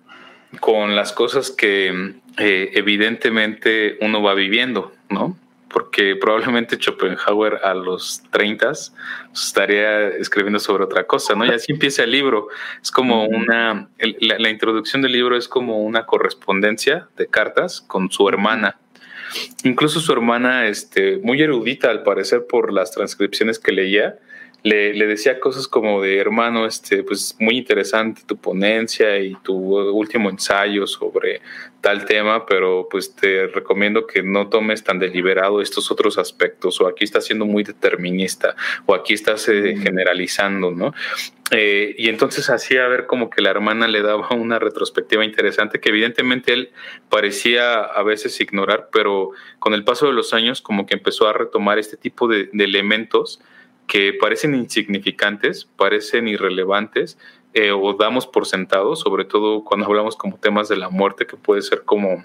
con 0.60 0.96
las 0.96 1.13
cosas 1.13 1.51
que 1.51 2.15
eh, 2.38 2.72
evidentemente 2.74 3.98
uno 4.01 4.24
va 4.24 4.34
viviendo, 4.34 4.92
¿no? 5.10 5.38
Porque 5.75 6.15
probablemente 6.15 6.77
Schopenhauer 6.77 7.60
a 7.62 7.74
los 7.74 8.24
30 8.32 8.72
estaría 9.34 10.08
escribiendo 10.08 10.58
sobre 10.58 10.86
otra 10.86 11.05
cosa, 11.05 11.36
¿no? 11.36 11.46
Y 11.46 11.50
así 11.50 11.74
empieza 11.74 12.05
el 12.05 12.12
libro. 12.12 12.48
Es 12.82 12.91
como 12.91 13.25
una, 13.25 13.89
la, 14.22 14.39
la, 14.39 14.50
introducción 14.50 15.01
del 15.01 15.12
libro 15.12 15.36
es 15.36 15.50
como 15.50 15.84
una 15.84 16.05
correspondencia 16.05 17.10
de 17.17 17.27
cartas 17.27 17.82
con 17.82 18.10
su 18.10 18.29
hermana. 18.29 18.77
Incluso 19.65 20.00
su 20.00 20.13
hermana, 20.13 20.67
este, 20.67 21.17
muy 21.17 21.41
erudita 21.41 21.89
al 21.89 22.03
parecer 22.03 22.48
por 22.48 22.72
las 22.72 22.91
transcripciones 22.91 23.60
que 23.60 23.74
leía, 23.74 24.17
le, 24.65 25.05
decía 25.05 25.39
cosas 25.39 25.67
como 25.67 26.01
de 26.01 26.17
hermano, 26.17 26.65
este, 26.65 27.03
pues 27.03 27.36
muy 27.39 27.55
interesante 27.60 28.24
tu 28.25 28.36
ponencia 28.36 29.19
y 29.19 29.36
tu 29.43 29.53
último 29.53 30.27
ensayo 30.27 30.88
sobre 30.88 31.41
tal 31.81 32.05
tema, 32.05 32.48
pero 32.48 32.88
pues 32.89 33.13
te 33.13 33.45
recomiendo 33.45 34.07
que 34.07 34.24
no 34.24 34.50
tomes 34.50 34.84
tan 34.84 34.98
deliberado 34.98 35.62
estos 35.62 35.91
otros 35.91 36.17
aspectos, 36.17 36.81
o 36.81 36.88
aquí 36.88 37.03
estás 37.03 37.25
siendo 37.25 37.45
muy 37.45 37.63
determinista, 37.63 38.55
o 38.88 38.95
aquí 38.95 39.13
estás 39.13 39.48
eh, 39.50 39.75
mm. 39.75 39.84
generalizando, 39.84 40.72
¿no? 40.72 40.95
Eh, 41.51 41.93
y 42.00 42.10
entonces 42.10 42.50
hacía 42.50 42.88
ver 42.88 43.05
como 43.05 43.29
que 43.29 43.43
la 43.43 43.51
hermana 43.51 43.88
le 43.88 44.01
daba 44.01 44.34
una 44.34 44.57
retrospectiva 44.57 45.24
interesante 45.24 45.79
que 45.79 45.89
evidentemente 45.89 46.53
él 46.53 46.72
parecía 47.10 47.84
a 47.84 48.01
veces 48.01 48.41
ignorar, 48.41 48.89
pero 48.91 49.29
con 49.60 49.75
el 49.75 49.84
paso 49.84 50.07
de 50.07 50.13
los 50.13 50.34
años 50.34 50.63
como 50.63 50.88
que 50.88 50.95
empezó 50.95 51.27
a 51.27 51.34
retomar 51.34 51.77
este 51.77 51.98
tipo 51.98 52.27
de 52.27 52.50
elementos 52.51 53.41
que 53.88 54.13
parecen 54.13 54.56
insignificantes, 54.56 55.65
parecen 55.65 56.27
irrelevantes 56.27 57.18
eh, 57.54 57.72
o 57.72 57.94
damos 57.94 58.27
por 58.27 58.46
sentados, 58.46 59.00
sobre 59.00 59.25
todo 59.25 59.63
cuando 59.63 59.86
hablamos 59.86 60.15
como 60.15 60.38
temas 60.38 60.68
de 60.68 60.77
la 60.77 60.89
muerte, 60.89 61.25
que 61.25 61.38
puede 61.38 61.62
ser 61.62 61.84
como, 61.84 62.24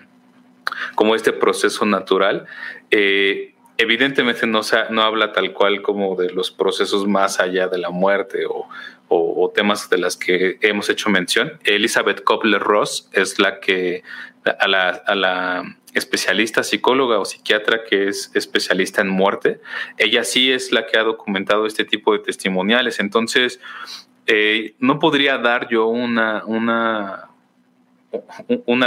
como 0.95 1.15
este 1.15 1.33
proceso 1.33 1.87
natural. 1.87 2.47
Eh, 2.91 3.55
evidentemente 3.77 4.47
no, 4.47 4.61
no 4.91 5.03
habla 5.03 5.33
tal 5.33 5.53
cual 5.53 5.83
como 5.83 6.17
de 6.17 6.31
los 6.31 6.51
procesos 6.51 7.07
más 7.07 7.41
allá 7.41 7.69
de 7.69 7.79
la 7.79 7.91
muerte 7.91 8.45
o, 8.47 8.69
o, 9.09 9.51
temas 9.55 9.91
de 9.91 9.99
las 9.99 10.17
que 10.17 10.59
hemos 10.61 10.89
hecho 10.89 11.11
mención. 11.11 11.59
Elizabeth 11.65 12.23
Kobler-Ross 12.23 13.09
es 13.13 13.39
la 13.39 13.59
que 13.59 14.03
a 14.45 14.69
la, 14.69 14.89
a 14.89 15.15
la 15.15 15.77
especialista 15.95 16.63
psicóloga 16.63 17.19
o 17.19 17.25
psiquiatra 17.25 17.85
que 17.89 18.09
es 18.09 18.31
especialista 18.35 19.01
en 19.01 19.09
muerte. 19.09 19.61
Ella 19.99 20.25
sí 20.25 20.53
es 20.53 20.73
la 20.73 20.87
que 20.87 20.99
ha 20.99 21.03
documentado 21.03 21.67
este 21.67 21.85
tipo 21.85 22.13
de 22.13 22.21
testimoniales. 22.21 23.01
Entonces, 23.01 23.61
eh, 24.27 24.75
no 24.79 24.99
podría 24.99 25.39
dar 25.39 25.69
yo 25.69 25.87
una, 25.87 26.45
una, 26.45 27.29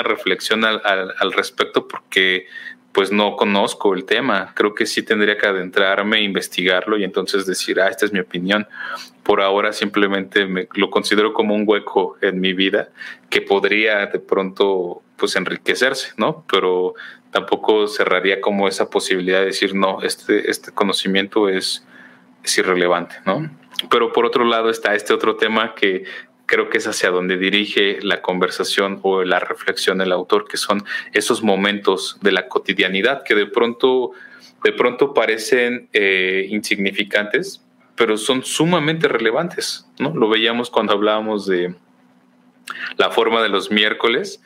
reflexión 0.04 0.64
al, 0.64 0.82
al, 0.84 1.34
respecto 1.34 1.88
porque 1.88 2.48
pues 2.94 3.12
no 3.12 3.36
conozco 3.36 3.94
el 3.94 4.06
tema. 4.06 4.54
Creo 4.56 4.74
que 4.74 4.86
sí 4.86 5.04
tendría 5.04 5.38
que 5.38 5.48
adentrarme, 5.48 6.22
investigarlo 6.22 6.98
y 6.98 7.04
entonces 7.04 7.46
decir, 7.46 7.82
ah, 7.82 7.90
esta 7.90 8.06
es 8.06 8.14
mi 8.14 8.20
opinión. 8.20 8.68
Por 9.24 9.42
ahora 9.42 9.74
simplemente 9.74 10.46
me, 10.46 10.68
lo 10.76 10.90
considero 10.90 11.34
como 11.34 11.56
un 11.56 11.64
hueco 11.68 12.18
en 12.22 12.40
mi 12.40 12.54
vida 12.54 12.90
que 13.30 13.42
podría 13.42 14.06
de 14.06 14.20
pronto 14.20 15.03
pues 15.18 15.36
enriquecerse, 15.36 16.14
¿no? 16.18 16.46
Pero 16.50 16.96
tampoco 17.32 17.88
cerraría 17.88 18.42
como 18.42 18.68
esa 18.68 18.90
posibilidad 18.90 19.40
de 19.40 19.48
decir, 19.48 19.74
no, 19.74 20.02
este, 20.02 20.50
este 20.50 20.72
conocimiento 20.72 21.50
es, 21.50 21.86
irrelevante, 22.58 23.16
¿no? 23.26 23.50
Pero 23.90 24.12
por 24.12 24.26
otro 24.26 24.44
lado 24.44 24.70
está 24.70 24.96
este 24.96 25.14
otro 25.14 25.38
tema 25.38 25.76
que 25.76 26.04
creo 26.46 26.70
que 26.70 26.78
es 26.78 26.88
hacia 26.88 27.10
donde 27.10 27.38
dirige 27.38 28.00
la 28.02 28.22
conversación 28.22 29.00
o 29.02 29.24
la 29.24 29.40
reflexión 29.40 30.02
el 30.02 30.12
autor, 30.12 30.46
que 30.46 30.58
son 30.58 30.84
esos 31.14 31.42
momentos 31.42 32.18
de 32.22 32.34
la 32.34 32.50
cotidianidad 32.50 33.24
que 33.24 33.34
de 33.34 33.46
pronto, 33.46 34.12
de 34.64 34.74
pronto 34.74 35.14
parecen 35.14 35.88
eh, 35.94 36.46
insignificantes, 36.50 37.64
pero 37.96 38.18
son 38.18 38.44
sumamente 38.44 39.08
relevantes. 39.08 39.88
¿no? 40.00 40.14
Lo 40.14 40.28
veíamos 40.28 40.70
cuando 40.70 40.94
hablábamos 40.94 41.46
de 41.46 41.76
la 42.98 43.10
forma 43.10 43.42
de 43.42 43.50
los 43.50 43.72
miércoles, 43.72 44.44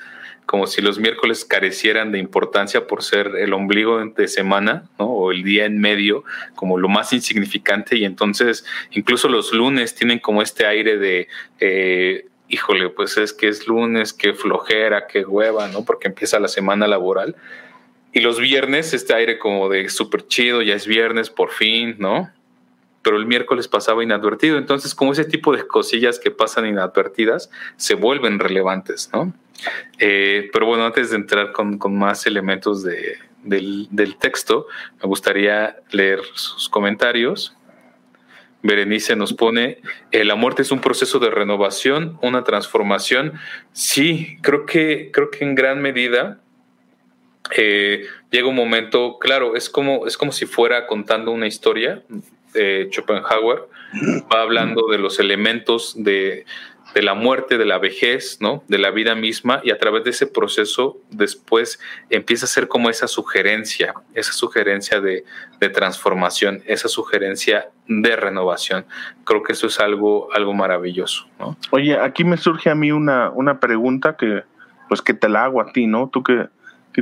como 0.47 0.65
si 0.65 0.81
los 0.81 0.97
miércoles 0.97 1.43
carecieran 1.43 2.13
de 2.13 2.19
importancia 2.19 2.87
por 2.87 3.03
ser 3.03 3.33
el 3.37 3.53
ombligo 3.53 4.03
de 4.03 4.27
semana, 4.29 4.89
¿no? 4.97 5.05
O 5.05 5.31
el 5.31 5.43
día 5.43 5.65
en 5.65 5.77
medio, 5.77 6.23
como 6.55 6.77
lo 6.77 6.87
más 6.87 7.11
insignificante, 7.11 7.97
y 7.97 8.05
entonces 8.05 8.65
incluso 8.91 9.27
los 9.27 9.51
lunes 9.51 9.93
tienen 9.93 10.19
como 10.19 10.41
este 10.41 10.65
aire 10.65 10.97
de, 10.97 11.27
eh, 11.59 12.27
híjole, 12.47 12.89
pues 12.89 13.17
es 13.17 13.33
que 13.33 13.49
es 13.49 13.67
lunes, 13.67 14.13
qué 14.13 14.33
flojera, 14.33 15.05
qué 15.07 15.25
hueva, 15.25 15.67
¿no? 15.67 15.83
Porque 15.83 16.07
empieza 16.07 16.39
la 16.39 16.47
semana 16.47 16.87
laboral. 16.87 17.35
Y 18.13 18.21
los 18.21 18.39
viernes, 18.39 18.93
este 18.93 19.13
aire 19.13 19.39
como 19.39 19.67
de 19.67 19.89
súper 19.89 20.27
chido, 20.27 20.61
ya 20.61 20.75
es 20.75 20.87
viernes, 20.87 21.29
por 21.29 21.51
fin, 21.51 21.97
¿no? 21.99 22.31
Pero 23.07 23.19
el 23.19 23.25
miércoles 23.25 23.69
pasaba 23.69 24.03
inadvertido. 24.03 24.57
Entonces, 24.57 24.93
como 24.93 25.13
ese 25.13 25.23
tipo 25.23 25.55
de 25.55 25.65
cosillas 25.65 26.19
que 26.19 26.29
pasan 26.29 26.65
inadvertidas 26.65 27.49
se 27.77 27.93
vuelven 27.93 28.37
relevantes, 28.37 29.09
¿no? 29.13 29.33
Eh, 29.97 30.49
pero 30.51 30.65
bueno, 30.65 30.85
antes 30.85 31.11
de 31.11 31.15
entrar 31.15 31.53
con, 31.53 31.79
más 31.97 32.27
elementos 32.27 32.83
del, 32.83 33.87
texto, 34.19 34.67
me 35.01 35.07
gustaría 35.07 35.77
leer 35.89 36.19
sus 36.33 36.67
comentarios. 36.67 37.55
Berenice 38.61 39.15
nos 39.15 39.31
pone, 39.31 39.77
eh, 40.11 40.25
la 40.25 40.35
muerte 40.35 40.63
es 40.63 40.71
un 40.71 40.81
proceso 40.81 41.17
de 41.19 41.29
renovación, 41.29 42.19
una 42.21 42.43
transformación. 42.43 43.39
Sí, 43.71 44.37
creo 44.41 44.65
que, 44.65 45.11
creo 45.13 45.31
que 45.31 45.45
en 45.45 45.55
gran 45.55 45.81
medida 45.81 46.41
eh, 47.55 48.05
llega 48.31 48.49
un 48.49 48.55
momento, 48.55 49.17
claro, 49.17 49.55
es 49.55 49.69
como, 49.69 50.05
es 50.07 50.17
como 50.17 50.33
si 50.33 50.45
fuera 50.45 50.87
contando 50.87 51.31
una 51.31 51.47
historia, 51.47 52.03
Schopenhauer 52.53 53.67
va 54.31 54.41
hablando 54.41 54.87
de 54.87 54.97
los 54.97 55.19
elementos 55.19 55.95
de, 55.97 56.45
la 56.95 57.13
muerte, 57.13 57.57
de 57.57 57.65
la 57.65 57.77
vejez, 57.77 58.39
¿no? 58.41 58.63
De 58.67 58.79
la 58.79 58.89
vida 58.89 59.13
misma 59.13 59.61
y 59.63 59.69
a 59.71 59.77
través 59.77 60.03
de 60.03 60.09
ese 60.09 60.25
proceso 60.25 60.97
después 61.11 61.79
empieza 62.09 62.45
a 62.45 62.47
ser 62.47 62.67
como 62.67 62.89
esa 62.89 63.07
sugerencia, 63.07 63.93
esa 64.15 64.33
sugerencia 64.33 64.99
de, 64.99 65.23
transformación, 65.73 66.63
esa 66.65 66.87
sugerencia 66.87 67.69
de 67.87 68.15
renovación. 68.15 68.85
Creo 69.25 69.43
que 69.43 69.53
eso 69.53 69.67
es 69.67 69.79
algo, 69.79 70.33
algo 70.33 70.53
maravilloso, 70.53 71.27
¿no? 71.39 71.57
Oye, 71.71 71.97
aquí 71.99 72.23
me 72.23 72.37
surge 72.37 72.69
a 72.69 72.75
mí 72.75 72.91
una, 72.91 73.29
una 73.29 73.59
pregunta 73.59 74.17
que, 74.17 74.43
pues 74.87 75.01
que 75.01 75.13
te 75.13 75.29
la 75.29 75.43
hago 75.43 75.61
a 75.61 75.71
ti, 75.71 75.87
¿no? 75.87 76.09
Tú 76.09 76.23
que, 76.23 76.47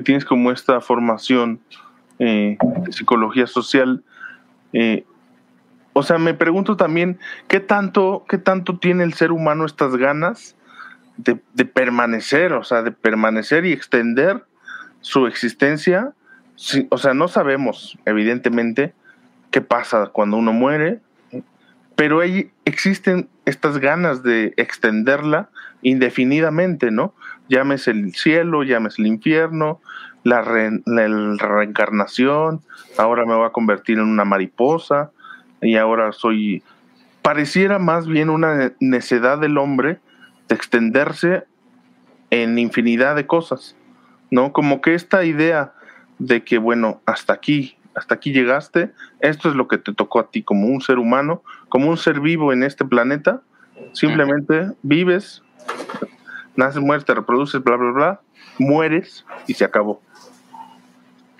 tienes 0.04 0.26
como 0.26 0.52
esta 0.52 0.82
formación 0.82 1.62
eh, 2.20 2.58
de 2.60 2.92
psicología 2.92 3.48
social, 3.48 4.04
eh, 4.74 5.06
o 5.98 6.04
sea, 6.04 6.18
me 6.18 6.34
pregunto 6.34 6.76
también, 6.76 7.20
¿qué 7.48 7.62
tanto, 7.62 8.26
qué 8.28 8.38
tanto 8.38 8.78
tiene 8.80 9.06
el 9.06 9.14
ser 9.14 9.32
humano 9.32 9.66
estas 9.66 9.96
ganas 9.96 10.58
de, 11.16 11.38
permanecer, 11.64 12.52
o 12.52 12.66
sea, 12.66 12.82
de 12.82 12.92
permanecer 12.92 13.64
y 13.64 13.72
extender 13.72 14.44
su 15.00 15.26
existencia? 15.26 16.12
o 16.90 16.98
sea, 16.98 17.14
no 17.14 17.30
sabemos, 17.30 17.98
evidentemente, 18.06 18.94
qué 19.52 19.62
pasa 19.62 20.08
cuando 20.08 20.36
uno 20.36 20.52
muere, 20.52 21.00
pero 21.96 22.20
ahí 22.20 22.52
existen 22.66 23.30
estas 23.46 23.78
ganas 23.78 24.22
de 24.22 24.54
extenderla 24.58 25.50
indefinidamente, 25.82 26.92
¿no? 26.92 27.14
Llámese 27.48 27.92
el 27.92 28.14
cielo, 28.16 28.64
llámese 28.64 29.02
el 29.02 29.08
infierno, 29.08 29.80
la, 30.24 30.42
la 30.86 31.38
reencarnación, 31.38 32.60
ahora 32.98 33.26
me 33.26 33.36
voy 33.36 33.46
a 33.46 33.52
convertir 33.52 33.98
en 33.98 34.06
una 34.06 34.26
mariposa, 34.26 35.12
y 35.66 35.78
ahora 35.78 36.12
soy... 36.12 36.64
Pareciera 37.22 37.80
más 37.80 38.08
bien 38.08 38.30
una 38.30 38.74
necedad 38.80 39.40
del 39.40 39.58
hombre 39.58 40.00
de 40.48 40.56
extenderse 40.56 41.46
en 42.30 42.60
infinidad 42.60 43.16
de 43.16 43.26
cosas, 43.26 43.76
¿no? 44.30 44.54
Como 44.54 44.80
que 44.82 44.94
esta 44.94 45.26
idea 45.26 45.74
de 46.20 46.44
que, 46.44 46.60
bueno, 46.60 47.02
hasta 47.08 47.34
aquí, 47.34 47.78
hasta 47.96 48.16
aquí 48.16 48.32
llegaste, 48.32 48.92
esto 49.22 49.50
es 49.50 49.56
lo 49.56 49.68
que 49.68 49.80
te 49.80 49.94
tocó 49.94 50.20
a 50.20 50.30
ti 50.30 50.44
como 50.44 50.68
un 50.68 50.82
ser 50.82 51.00
humano, 51.00 51.42
como 51.70 51.90
un 51.90 51.98
ser 51.98 52.20
vivo 52.20 52.54
en 52.54 52.62
este 52.62 52.86
planeta, 52.86 53.42
simplemente 53.94 54.72
vives, 54.84 55.42
naces, 56.56 56.82
mueres, 56.82 57.06
te 57.06 57.16
reproduces, 57.16 57.64
bla, 57.64 57.76
bla, 57.76 57.92
bla, 57.92 58.22
mueres 58.60 59.26
y 59.48 59.56
se 59.56 59.66
acabó. 59.66 60.02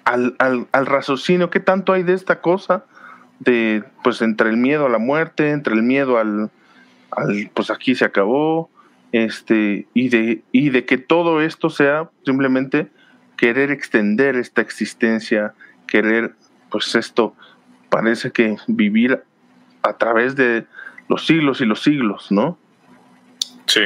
Al, 0.04 0.36
al, 0.40 0.68
al 0.72 0.86
raciocinio, 0.86 1.50
¿qué 1.50 1.60
tanto 1.60 1.94
hay 1.94 2.04
de 2.04 2.14
esta 2.14 2.42
cosa? 2.42 2.86
Pues 4.04 4.22
entre 4.22 4.50
el 4.50 4.58
miedo 4.58 4.86
a 4.86 4.90
la 4.90 4.98
muerte, 4.98 5.52
entre 5.52 5.74
el 5.74 5.84
miedo 5.84 6.18
al, 6.18 6.50
al 7.12 7.52
pues 7.54 7.70
aquí 7.70 7.96
se 7.96 8.06
acabó, 8.06 8.70
este, 9.12 9.88
y 9.94 10.10
de, 10.10 10.44
y 10.52 10.70
de 10.70 10.86
que 10.86 10.98
todo 10.98 11.42
esto 11.42 11.70
sea 11.70 12.10
simplemente 12.26 12.88
querer 13.38 13.72
extender 13.72 14.36
esta 14.36 14.62
existencia, 14.62 15.54
querer, 15.88 16.34
pues 16.70 16.96
esto 16.96 17.36
parece 17.90 18.32
que 18.32 18.58
vivir 18.68 19.22
a 19.84 19.98
través 19.98 20.36
de 20.36 20.66
los 21.08 21.26
siglos 21.26 21.62
y 21.62 21.66
los 21.66 21.82
siglos, 21.82 22.32
¿no? 22.32 22.58
Sí, 23.68 23.82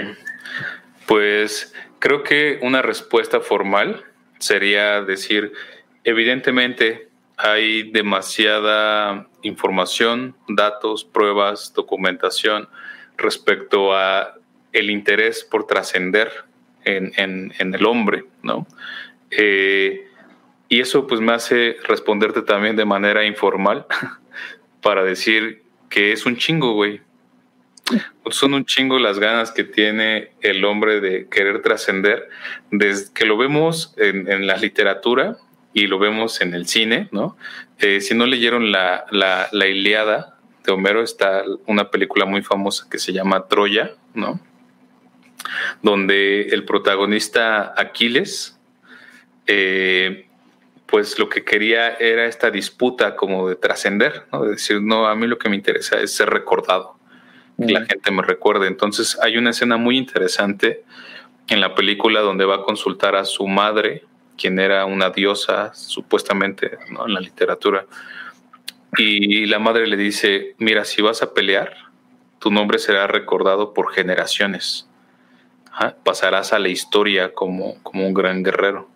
Pues 1.05 1.73
creo 1.99 2.23
que 2.23 2.59
una 2.61 2.81
respuesta 2.81 3.39
formal 3.39 4.03
sería 4.39 5.01
decir, 5.01 5.53
evidentemente 6.03 7.08
hay 7.39 7.89
demasiada 7.91 9.27
información, 9.43 10.35
datos, 10.49 11.05
pruebas, 11.05 11.73
documentación 11.73 12.67
respecto 13.17 13.95
a 13.95 14.35
el 14.73 14.89
interés 14.89 15.45
por 15.45 15.65
trascender 15.65 16.29
en, 16.83 17.53
el 17.57 17.85
hombre, 17.85 18.25
¿no? 18.43 18.67
Eh, 19.31 20.05
y 20.67 20.81
eso 20.81 21.07
pues 21.07 21.21
me 21.21 21.31
hace 21.31 21.77
responderte 21.85 22.41
también 22.41 22.75
de 22.75 22.83
manera 22.83 23.23
informal 23.25 23.85
para 24.81 25.03
decir 25.05 25.63
que 25.89 26.11
es 26.11 26.25
un 26.25 26.35
chingo, 26.35 26.73
güey. 26.73 27.01
Son 28.31 28.53
un 28.53 28.65
chingo 28.65 28.99
las 28.99 29.17
ganas 29.17 29.51
que 29.51 29.63
tiene 29.63 30.31
el 30.41 30.65
hombre 30.65 30.99
de 30.99 31.27
querer 31.29 31.61
trascender, 31.61 32.27
desde 32.69 33.13
que 33.13 33.25
lo 33.25 33.37
vemos 33.37 33.95
en, 33.97 34.45
la 34.45 34.57
literatura 34.57 35.37
y 35.73 35.87
lo 35.87 35.99
vemos 35.99 36.41
en 36.41 36.53
el 36.53 36.67
cine, 36.67 37.09
¿no? 37.11 37.37
Eh, 37.79 38.01
si 38.01 38.15
no 38.15 38.25
leyeron 38.25 38.71
la, 38.71 39.05
la, 39.11 39.49
la 39.51 39.67
Iliada 39.67 40.37
de 40.65 40.71
Homero, 40.71 41.03
está 41.03 41.43
una 41.67 41.91
película 41.91 42.25
muy 42.25 42.41
famosa 42.41 42.87
que 42.89 42.99
se 42.99 43.13
llama 43.13 43.47
Troya, 43.47 43.93
¿no? 44.13 44.39
Donde 45.81 46.49
el 46.49 46.65
protagonista 46.65 47.73
Aquiles, 47.77 48.59
eh, 49.47 50.27
pues 50.85 51.19
lo 51.19 51.29
que 51.29 51.45
quería 51.45 51.93
era 51.93 52.25
esta 52.25 52.49
disputa 52.49 53.15
como 53.15 53.47
de 53.47 53.55
trascender, 53.55 54.25
¿no? 54.33 54.43
De 54.43 54.51
decir, 54.51 54.81
no, 54.81 55.07
a 55.07 55.15
mí 55.15 55.27
lo 55.27 55.37
que 55.37 55.49
me 55.49 55.55
interesa 55.55 55.99
es 56.01 56.15
ser 56.15 56.29
recordado, 56.29 56.97
que 57.57 57.71
la 57.71 57.85
gente 57.85 58.11
me 58.11 58.23
recuerde. 58.23 58.67
Entonces 58.67 59.17
hay 59.21 59.37
una 59.37 59.51
escena 59.51 59.77
muy 59.77 59.97
interesante 59.97 60.83
en 61.47 61.61
la 61.61 61.75
película 61.75 62.21
donde 62.21 62.45
va 62.45 62.57
a 62.57 62.61
consultar 62.63 63.15
a 63.15 63.25
su 63.25 63.47
madre, 63.47 64.05
quien 64.39 64.59
era 64.59 64.85
una 64.85 65.09
diosa 65.09 65.73
supuestamente 65.73 66.77
en 66.87 67.13
la 67.13 67.19
literatura, 67.19 67.85
y 68.97 69.45
la 69.45 69.59
madre 69.59 69.87
le 69.87 69.97
dice, 69.97 70.55
mira, 70.57 70.85
si 70.85 71.01
vas 71.01 71.21
a 71.21 71.33
pelear, 71.33 71.75
tu 72.39 72.51
nombre 72.51 72.79
será 72.79 73.05
recordado 73.07 73.73
por 73.73 73.93
generaciones. 73.93 74.87
Pasarás 76.03 76.53
a 76.53 76.59
la 76.59 76.69
historia 76.69 77.33
como, 77.33 77.81
como 77.83 78.07
un 78.07 78.13
gran 78.13 78.43
guerrero 78.43 78.89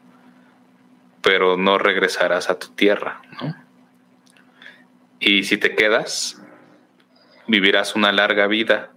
pero 1.23 1.55
no 1.55 1.77
regresarás 1.77 2.49
a 2.49 2.59
tu 2.59 2.67
tierra, 2.67 3.21
¿no? 3.41 3.55
Y 5.19 5.43
si 5.43 5.57
te 5.57 5.73
quedas, 5.73 6.41
vivirás 7.47 7.95
una 7.95 8.11
larga 8.11 8.45
vida 8.45 8.91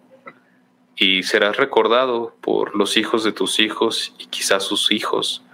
y 0.96 1.22
serás 1.22 1.56
recordado 1.56 2.34
por 2.40 2.74
los 2.74 2.96
hijos 2.96 3.22
de 3.22 3.30
tus 3.30 3.60
hijos 3.60 4.12
y 4.18 4.26
quizás 4.26 4.64
sus 4.64 4.90
hijos, 4.90 5.44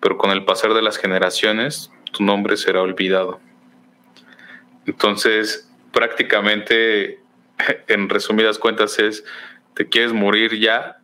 pero 0.00 0.18
con 0.18 0.30
el 0.30 0.44
pasar 0.44 0.74
de 0.74 0.82
las 0.82 0.98
generaciones 0.98 1.90
tu 2.12 2.24
nombre 2.24 2.56
será 2.56 2.82
olvidado. 2.82 3.40
Entonces, 4.86 5.70
prácticamente, 5.92 7.20
en 7.88 8.08
resumidas 8.08 8.58
cuentas, 8.58 8.98
es, 8.98 9.24
te 9.74 9.88
quieres 9.88 10.12
morir 10.12 10.58
ya, 10.58 10.98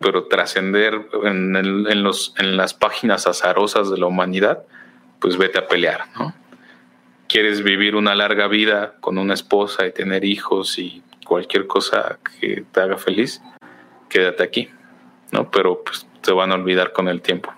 pero 0.00 0.26
trascender 0.26 1.08
en, 1.24 1.56
en, 1.56 1.86
en 1.86 2.56
las 2.56 2.74
páginas 2.74 3.26
azarosas 3.26 3.90
de 3.90 3.98
la 3.98 4.06
humanidad, 4.06 4.64
pues 5.20 5.36
vete 5.36 5.58
a 5.58 5.66
pelear, 5.66 6.04
¿no? 6.18 6.34
Quieres 7.28 7.62
vivir 7.62 7.94
una 7.94 8.14
larga 8.14 8.48
vida 8.48 8.94
con 9.00 9.18
una 9.18 9.34
esposa 9.34 9.86
y 9.86 9.92
tener 9.92 10.24
hijos 10.24 10.78
y 10.78 11.02
cualquier 11.26 11.66
cosa 11.66 12.18
que 12.40 12.64
te 12.72 12.80
haga 12.80 12.96
feliz, 12.96 13.42
quédate 14.08 14.42
aquí, 14.42 14.70
¿no? 15.30 15.50
Pero 15.50 15.82
pues 15.84 16.06
te 16.22 16.32
van 16.32 16.52
a 16.52 16.54
olvidar 16.54 16.92
con 16.92 17.08
el 17.08 17.20
tiempo. 17.20 17.52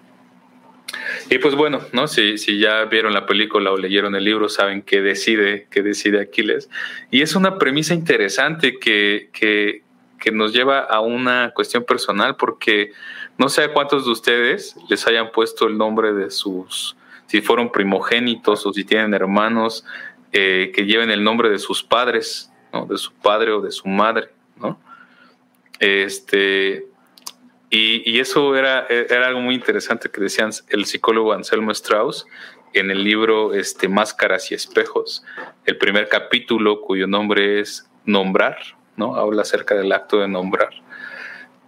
Y 1.31 1.39
pues 1.39 1.55
bueno, 1.55 1.81
¿no? 1.93 2.09
Si, 2.09 2.39
si 2.39 2.59
ya 2.59 2.85
vieron 2.85 3.13
la 3.13 3.27
película 3.27 3.71
o 3.73 3.77
leyeron 3.77 4.15
el 4.15 4.25
libro, 4.25 4.49
saben 4.49 4.83
qué 4.83 5.01
decide, 5.01 5.67
qué 5.71 5.83
decide 5.83 6.21
Aquiles. 6.21 6.69
Y 7.11 7.23
es 7.23 7.35
una 7.35 7.59
premisa 7.59 7.95
interesante 7.95 8.79
que, 8.79 9.31
que, 9.33 9.83
que 10.19 10.33
nos 10.33 10.53
lleva 10.53 10.81
a 10.81 11.01
una 11.01 11.53
cuestión 11.55 11.85
personal, 11.85 12.37
porque 12.37 12.93
no 13.39 13.49
sé 13.49 13.65
a 13.65 13.73
cuántos 13.73 14.05
de 14.05 14.13
ustedes 14.13 14.77
les 14.89 15.07
hayan 15.07 15.33
puesto 15.33 15.67
el 15.67 15.79
nombre 15.79 16.13
de 16.13 16.31
sus, 16.31 16.97
si 17.27 17.41
fueron 17.41 17.73
primogénitos 17.73 18.67
o 18.67 18.73
si 18.73 18.85
tienen 18.85 19.15
hermanos, 19.15 19.85
eh, 20.33 20.73
que 20.75 20.85
lleven 20.85 21.11
el 21.11 21.25
nombre 21.25 21.49
de 21.49 21.59
sus 21.59 21.83
padres, 21.83 22.53
¿no? 22.73 22.87
de 22.87 22.99
su 22.99 23.13
padre 23.13 23.53
o 23.53 23.61
de 23.61 23.73
su 23.73 23.89
madre, 23.89 24.29
¿no? 24.57 24.79
Este, 25.81 26.87
y, 27.71 28.03
y, 28.05 28.21
eso 28.21 28.57
era, 28.57 28.87
era 28.89 29.29
algo 29.29 29.41
muy 29.41 29.55
interesante 29.55 30.11
que 30.11 30.21
decían 30.21 30.51
el 30.69 30.85
psicólogo 30.87 31.33
Anselmo 31.33 31.71
Strauss 31.71 32.27
en 32.73 32.91
el 32.91 33.05
libro 33.05 33.55
este, 33.55 33.89
Máscaras 33.89 34.51
y 34.51 34.55
Espejos, 34.55 35.25
el 35.65 35.77
primer 35.77 36.09
capítulo 36.09 36.81
cuyo 36.81 37.07
nombre 37.07 37.61
es 37.61 37.89
Nombrar, 38.05 38.59
¿no? 38.97 39.15
Habla 39.17 39.43
acerca 39.43 39.75
del 39.75 39.93
acto 39.93 40.21
de 40.21 40.29
nombrar. 40.29 40.71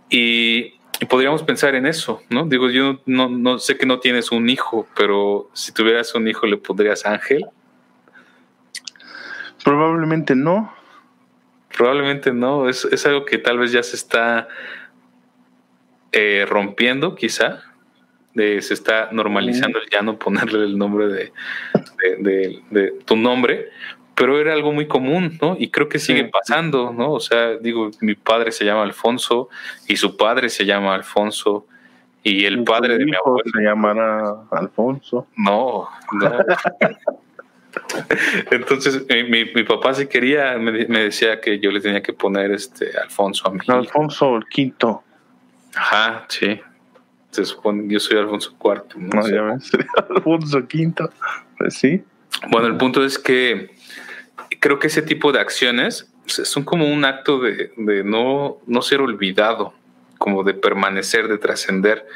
Y, 0.09 0.75
podríamos 1.09 1.43
pensar 1.43 1.75
en 1.75 1.87
eso, 1.87 2.23
¿no? 2.31 2.47
Digo, 2.47 2.71
yo 2.71 3.01
no, 3.07 3.29
no, 3.29 3.59
sé 3.59 3.77
que 3.77 3.87
no 3.87 3.99
tienes 3.99 4.33
un 4.33 4.49
hijo, 4.49 4.87
pero 4.97 5.51
si 5.53 5.73
tuvieras 5.73 6.15
un 6.15 6.29
hijo, 6.29 6.47
¿le 6.47 6.57
pondrías 6.57 7.05
Ángel? 7.05 7.47
Probablemente 9.65 10.35
no. 10.35 10.73
Probablemente 11.77 12.33
no. 12.33 12.69
Es, 12.69 12.85
es 12.87 13.05
algo 13.07 13.25
que 13.25 13.39
tal 13.39 13.59
vez 13.59 13.73
ya 13.73 13.83
se 13.83 13.97
está 13.97 14.49
eh, 16.13 16.47
rompiendo, 16.49 17.15
quizá. 17.15 17.61
De, 18.35 18.63
se 18.63 18.73
está 18.73 19.11
normalizando 19.13 19.79
el 19.79 19.91
ya 19.91 20.01
no 20.01 20.19
ponerle 20.19 20.65
el 20.65 20.79
nombre 20.79 21.09
de, 21.09 21.33
de, 22.19 22.63
de 22.71 22.93
tu 23.05 23.15
nombre, 23.15 23.69
pero 24.15 24.41
era 24.41 24.53
algo 24.53 24.73
muy 24.73 24.87
común, 24.87 25.39
¿no? 25.41 25.57
Y 25.59 25.71
creo 25.71 25.89
que 25.89 25.99
sigue 25.99 26.25
pasando, 26.25 26.93
¿no? 26.93 27.13
O 27.13 27.21
sea, 27.21 27.57
digo, 27.57 27.91
mi 28.01 28.15
padre 28.15 28.53
se 28.53 28.65
llama 28.65 28.83
Alfonso 28.83 29.49
y 29.89 29.97
su 29.97 30.17
padre 30.17 30.49
se 30.49 30.65
llama 30.65 30.95
Alfonso 30.95 31.67
y 32.23 32.45
el 32.45 32.63
padre 32.63 32.99
de 32.99 33.05
mi 33.05 33.17
abuelo 33.17 33.51
se 33.53 33.63
llamará 33.63 34.35
Alfonso. 34.51 35.27
No, 35.37 35.89
no. 36.13 36.33
Entonces 38.51 39.07
mi, 39.09 39.47
mi, 39.47 39.65
papá 39.65 39.95
si 39.95 40.07
quería, 40.07 40.59
me, 40.59 40.73
decía 40.73 41.41
que 41.41 41.59
yo 41.59 41.71
le 41.71 41.81
tenía 41.81 42.03
que 42.03 42.13
poner 42.13 42.53
este 42.53 42.91
Alfonso 42.99 43.49
a 43.49 43.53
mí. 43.53 43.61
Alfonso 43.67 44.37
el 44.37 44.47
quinto. 44.47 45.03
Ajá, 45.75 46.27
sí. 46.29 46.61
Se 47.31 47.45
supone, 47.45 47.85
yo 47.91 47.99
soy 47.99 48.19
Alfonso 48.19 48.55
cuarto. 48.59 48.97
No, 48.99 49.27
ya 49.29 49.43
ves, 49.43 49.71
Alfonso 50.11 50.67
quinto. 50.67 51.11
Pues 51.59 51.75
sí. 51.75 52.05
Bueno, 52.51 52.67
el 52.67 52.77
punto 52.77 53.05
es 53.05 53.19
que 53.19 53.71
creo 54.61 54.79
que 54.79 54.89
ese 54.89 55.03
tipo 55.03 55.33
de 55.33 55.41
acciones 55.41 56.13
son 56.27 56.65
como 56.65 56.87
un 56.87 57.05
acto 57.05 57.41
de, 57.41 57.73
no, 58.05 58.59
no 58.67 58.83
ser 58.83 59.01
olvidado, 59.01 59.75
como 60.19 60.45
de 60.45 60.55
permanecer, 60.55 61.29
de 61.29 61.39
trascender. 61.39 62.07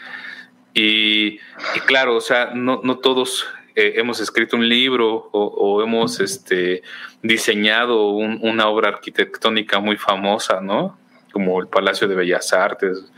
Y, 0.74 1.38
claro, 1.86 2.16
o 2.16 2.20
sea, 2.20 2.52
no, 2.54 2.80
no 2.84 2.98
todos 2.98 3.46
eh, 3.74 3.94
hemos 3.96 4.20
escrito 4.20 4.56
un 4.56 4.68
libro 4.68 5.28
o, 5.32 5.82
hemos 5.82 6.20
este, 6.20 6.82
diseñado 7.22 8.10
una 8.10 8.68
obra 8.68 8.88
arquitectónica 8.88 9.80
muy 9.80 9.96
famosa, 9.96 10.60
¿no? 10.60 10.98
Como 11.32 11.60
el 11.60 11.68
Palacio 11.68 12.08
de 12.08 12.14
Bellas 12.14 12.52
Artes, 12.52 13.10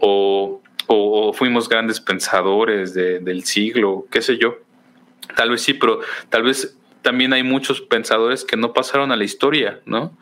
o, 0.00 0.60
o 0.86 1.32
fuimos 1.32 1.68
grandes 1.68 2.00
pensadores 2.00 2.94
del 2.94 3.44
siglo, 3.44 4.06
qué 4.10 4.22
sé 4.22 4.38
yo. 4.38 4.56
Tal 5.36 5.50
vez 5.50 5.62
sí, 5.62 5.74
pero 5.74 6.00
tal 6.28 6.42
vez 6.42 6.76
también 7.02 7.32
hay 7.32 7.42
muchos 7.42 7.80
pensadores 7.80 8.44
que 8.44 8.56
no 8.56 8.72
pasaron 8.72 9.12
a 9.12 9.16
la 9.16 9.24
historia, 9.24 9.80
¿no? 9.86 10.16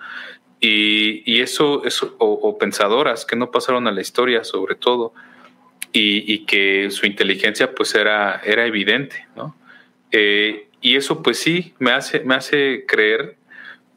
Y, 0.61 1.41
eso, 1.41 1.85
eso 1.85 2.17
o, 2.19 2.59
pensadoras 2.59 3.25
que 3.25 3.37
no 3.37 3.51
pasaron 3.51 3.87
a 3.87 3.93
la 3.93 4.01
historia 4.01 4.43
sobre 4.45 4.75
todo, 4.75 5.15
y, 5.93 6.45
que 6.47 6.91
su 6.91 7.07
inteligencia 7.07 7.75
pues 7.75 7.95
era, 7.95 8.41
era 8.45 8.67
evidente, 8.67 9.27
¿no? 9.37 9.57
Eh, 10.11 10.69
y 10.81 10.97
eso 10.97 11.23
pues 11.23 11.39
sí 11.39 11.75
me 11.79 11.93
hace, 11.93 12.21
me 12.21 12.35
hace 12.35 12.85
creer 12.87 13.37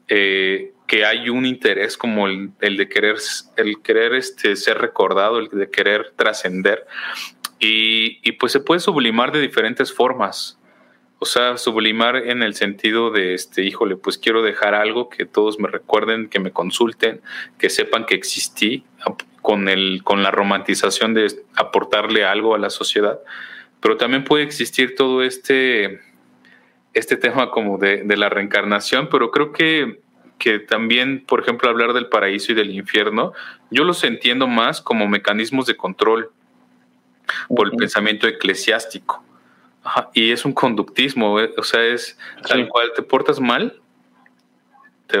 eh, 0.08 0.72
que 0.92 1.06
hay 1.06 1.30
un 1.30 1.46
interés 1.46 1.96
como 1.96 2.26
el, 2.26 2.50
el, 2.60 2.76
de 2.76 2.86
querer, 2.86 3.16
el 3.56 3.80
querer 3.80 4.12
este, 4.12 4.56
ser 4.56 4.76
recordado, 4.76 5.38
el 5.38 5.48
de 5.48 5.70
querer 5.70 6.12
trascender. 6.16 6.86
Y, 7.58 8.18
y 8.22 8.32
pues 8.32 8.52
se 8.52 8.60
puede 8.60 8.78
sublimar 8.78 9.32
de 9.32 9.40
diferentes 9.40 9.90
formas. 9.90 10.60
O 11.18 11.24
sea, 11.24 11.56
sublimar 11.56 12.16
en 12.16 12.42
el 12.42 12.54
sentido 12.54 13.10
de, 13.10 13.32
este, 13.32 13.64
híjole, 13.64 13.96
pues 13.96 14.18
quiero 14.18 14.42
dejar 14.42 14.74
algo 14.74 15.08
que 15.08 15.24
todos 15.24 15.58
me 15.58 15.66
recuerden, 15.66 16.28
que 16.28 16.40
me 16.40 16.50
consulten, 16.50 17.22
que 17.58 17.70
sepan 17.70 18.04
que 18.04 18.14
existí, 18.14 18.84
con, 19.40 19.70
el, 19.70 20.02
con 20.04 20.22
la 20.22 20.30
romantización 20.30 21.14
de 21.14 21.32
aportarle 21.54 22.26
algo 22.26 22.54
a 22.54 22.58
la 22.58 22.68
sociedad. 22.68 23.18
Pero 23.80 23.96
también 23.96 24.24
puede 24.24 24.44
existir 24.44 24.94
todo 24.94 25.22
este, 25.22 26.00
este 26.92 27.16
tema 27.16 27.50
como 27.50 27.78
de, 27.78 28.02
de 28.02 28.16
la 28.18 28.28
reencarnación, 28.28 29.08
pero 29.08 29.30
creo 29.30 29.52
que, 29.52 30.02
que 30.42 30.58
también, 30.58 31.24
por 31.24 31.40
ejemplo, 31.40 31.70
hablar 31.70 31.92
del 31.92 32.08
paraíso 32.08 32.50
y 32.50 32.56
del 32.56 32.72
infierno, 32.72 33.32
yo 33.70 33.84
los 33.84 34.02
entiendo 34.02 34.48
más 34.48 34.80
como 34.80 35.06
mecanismos 35.06 35.66
de 35.66 35.76
control 35.76 36.32
por 37.46 37.68
el 37.68 37.76
pensamiento 37.76 38.26
eclesiástico. 38.26 39.22
y 40.14 40.32
es 40.32 40.44
un 40.44 40.52
conductismo, 40.52 41.38
eh, 41.38 41.54
o 41.56 41.62
sea, 41.62 41.84
es 41.84 42.18
tal 42.48 42.68
cual, 42.68 42.90
te 42.96 43.02
portas 43.02 43.38
mal, 43.38 43.80
te, 45.06 45.18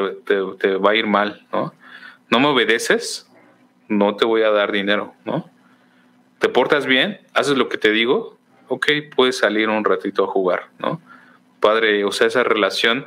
te, 0.58 0.76
va 0.76 0.90
a 0.90 0.96
ir 0.96 1.06
mal, 1.06 1.46
¿no? 1.52 1.72
No 2.28 2.40
me 2.40 2.48
obedeces, 2.48 3.30
no 3.86 4.16
te 4.16 4.24
voy 4.24 4.42
a 4.42 4.50
dar 4.50 4.72
dinero, 4.72 5.14
¿no? 5.24 5.48
Te 6.40 6.48
portas 6.48 6.84
bien, 6.84 7.20
haces 7.32 7.56
lo 7.56 7.68
que 7.68 7.78
te 7.78 7.92
digo, 7.92 8.38
ok, 8.66 8.88
puedes 9.14 9.38
salir 9.38 9.68
un 9.68 9.84
ratito 9.84 10.24
a 10.24 10.26
jugar, 10.26 10.70
¿no? 10.80 11.00
Padre, 11.60 12.04
o 12.04 12.10
sea, 12.10 12.26
esa 12.26 12.42
relación 12.42 13.06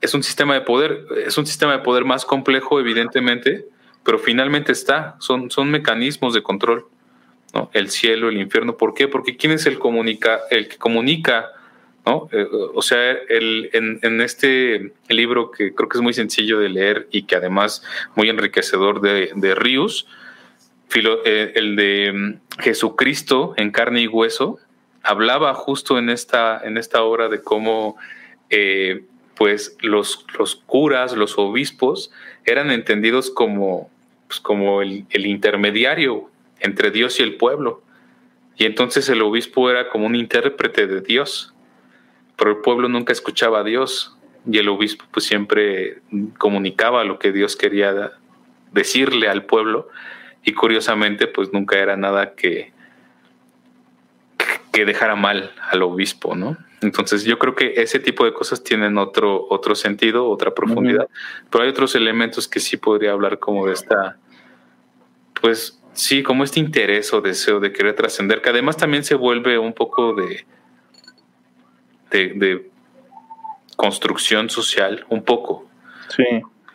es 0.00 0.14
un 0.14 0.22
sistema 0.22 0.54
de 0.54 0.60
poder, 0.62 1.06
es 1.24 1.36
un 1.38 1.46
sistema 1.46 1.72
de 1.72 1.78
poder 1.80 2.04
más 2.04 2.24
complejo, 2.24 2.80
evidentemente, 2.80 3.66
pero 4.04 4.18
finalmente 4.18 4.72
está, 4.72 5.16
son, 5.18 5.50
son 5.50 5.70
mecanismos 5.70 6.34
de 6.34 6.42
control, 6.42 6.86
¿no? 7.54 7.70
El 7.72 7.90
cielo, 7.90 8.28
el 8.28 8.38
infierno, 8.38 8.76
¿por 8.76 8.94
qué? 8.94 9.08
Porque 9.08 9.36
¿quién 9.36 9.52
es 9.52 9.66
el, 9.66 9.78
comunica, 9.78 10.40
el 10.50 10.68
que 10.68 10.76
comunica, 10.76 11.50
¿no? 12.04 12.28
Eh, 12.32 12.46
o 12.74 12.82
sea, 12.82 13.12
el, 13.28 13.70
en, 13.72 14.20
este 14.20 14.92
libro 15.08 15.50
que 15.50 15.74
creo 15.74 15.88
que 15.88 15.98
es 15.98 16.02
muy 16.02 16.12
sencillo 16.12 16.58
de 16.60 16.68
leer 16.68 17.08
y 17.10 17.22
que 17.22 17.36
además 17.36 17.82
muy 18.14 18.28
enriquecedor 18.28 19.00
de, 19.00 19.32
de 19.34 19.54
Rius, 19.54 20.06
eh, 20.94 21.52
el 21.56 21.76
de 21.76 22.12
mm, 22.12 22.62
Jesucristo 22.62 23.54
en 23.56 23.70
carne 23.70 24.02
y 24.02 24.06
hueso, 24.06 24.58
hablaba 25.02 25.52
justo 25.54 25.98
en 25.98 26.10
esta, 26.10 26.60
en 26.64 26.78
esta 26.78 27.02
obra 27.02 27.28
de 27.28 27.42
cómo 27.42 27.96
eh, 28.50 29.04
pues 29.36 29.76
los, 29.80 30.24
los, 30.38 30.56
curas, 30.56 31.14
los 31.14 31.38
obispos, 31.38 32.10
eran 32.44 32.70
entendidos 32.70 33.30
como, 33.30 33.90
pues, 34.26 34.40
como 34.40 34.82
el, 34.82 35.06
intermediario 35.12 36.30
entre 36.60 36.90
Dios 36.90 37.20
y 37.20 37.22
el 37.22 37.36
pueblo. 37.36 37.82
Y 38.56 38.64
entonces 38.64 39.08
el 39.10 39.20
obispo 39.20 39.70
era 39.70 39.90
como 39.90 40.06
un 40.06 40.14
intérprete 40.14 40.86
de 40.86 41.02
Dios, 41.02 41.54
pero 42.36 42.52
el 42.52 42.56
pueblo 42.58 42.88
nunca 42.88 43.12
escuchaba 43.12 43.60
a 43.60 43.64
Dios 43.64 44.16
y 44.50 44.58
el 44.58 44.68
obispo 44.68 45.04
pues 45.10 45.26
siempre 45.26 46.00
comunicaba 46.38 47.04
lo 47.04 47.18
que 47.18 47.32
Dios 47.32 47.56
quería 47.56 48.12
decirle 48.72 49.28
al 49.28 49.44
pueblo 49.44 49.88
y 50.44 50.52
curiosamente 50.52 51.26
pues 51.26 51.52
nunca 51.52 51.78
era 51.78 51.96
nada 51.96 52.34
que, 52.34 52.72
que 54.72 54.84
dejara 54.84 55.16
mal 55.16 55.52
al 55.70 55.82
obispo, 55.82 56.34
¿no? 56.34 56.56
Entonces 56.82 57.24
yo 57.24 57.38
creo 57.38 57.54
que 57.54 57.74
ese 57.76 57.98
tipo 57.98 58.24
de 58.24 58.32
cosas 58.32 58.62
tienen 58.62 58.98
otro, 58.98 59.46
otro 59.48 59.74
sentido, 59.74 60.28
otra 60.28 60.54
profundidad, 60.54 61.08
pero 61.50 61.64
hay 61.64 61.70
otros 61.70 61.94
elementos 61.94 62.48
que 62.48 62.60
sí 62.60 62.76
podría 62.76 63.12
hablar 63.12 63.38
como 63.38 63.66
de 63.66 63.72
esta, 63.72 64.18
pues 65.40 65.80
sí, 65.94 66.22
como 66.22 66.44
este 66.44 66.60
interés 66.60 67.12
o 67.14 67.20
deseo 67.20 67.60
de 67.60 67.72
querer 67.72 67.94
trascender, 67.94 68.42
que 68.42 68.50
además 68.50 68.76
también 68.76 69.04
se 69.04 69.14
vuelve 69.14 69.58
un 69.58 69.72
poco 69.72 70.14
de, 70.14 70.44
de, 72.10 72.70
construcción 73.76 74.48
social, 74.48 75.04
un 75.10 75.22
poco. 75.22 75.68
Sí. 76.14 76.24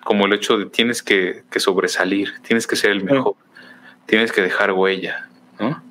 Como 0.03 0.25
el 0.25 0.33
hecho 0.33 0.57
de 0.57 0.65
tienes 0.65 1.01
que, 1.03 1.43
sobresalir, 1.57 2.33
tienes 2.41 2.65
que 2.65 2.75
ser 2.75 2.91
el 2.91 3.03
mejor, 3.03 3.35
tienes 4.07 4.31
que 4.31 4.41
dejar 4.41 4.71
huella, 4.73 5.29
¿no? 5.59 5.81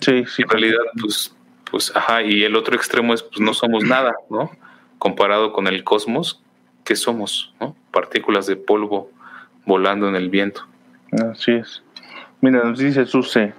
Sí, 0.00 0.24
sí. 0.26 0.42
En 0.42 0.48
realidad, 0.48 0.80
pues 1.00 1.33
pues, 1.74 1.90
ajá, 1.96 2.22
y 2.22 2.44
el 2.44 2.54
otro 2.54 2.76
extremo 2.76 3.14
es, 3.14 3.24
pues 3.24 3.40
no 3.40 3.52
somos 3.52 3.82
nada, 3.82 4.14
¿no? 4.30 4.48
Comparado 5.00 5.52
con 5.52 5.66
el 5.66 5.82
cosmos, 5.82 6.40
¿qué 6.84 6.94
somos? 6.94 7.52
¿no? 7.60 7.74
Partículas 7.90 8.46
de 8.46 8.54
polvo 8.54 9.10
volando 9.66 10.08
en 10.08 10.14
el 10.14 10.30
viento. 10.30 10.68
Así 11.32 11.50
es. 11.50 11.82
Mira, 12.40 12.62
nos 12.62 12.78
dice 12.78 13.06
Suse, 13.06 13.54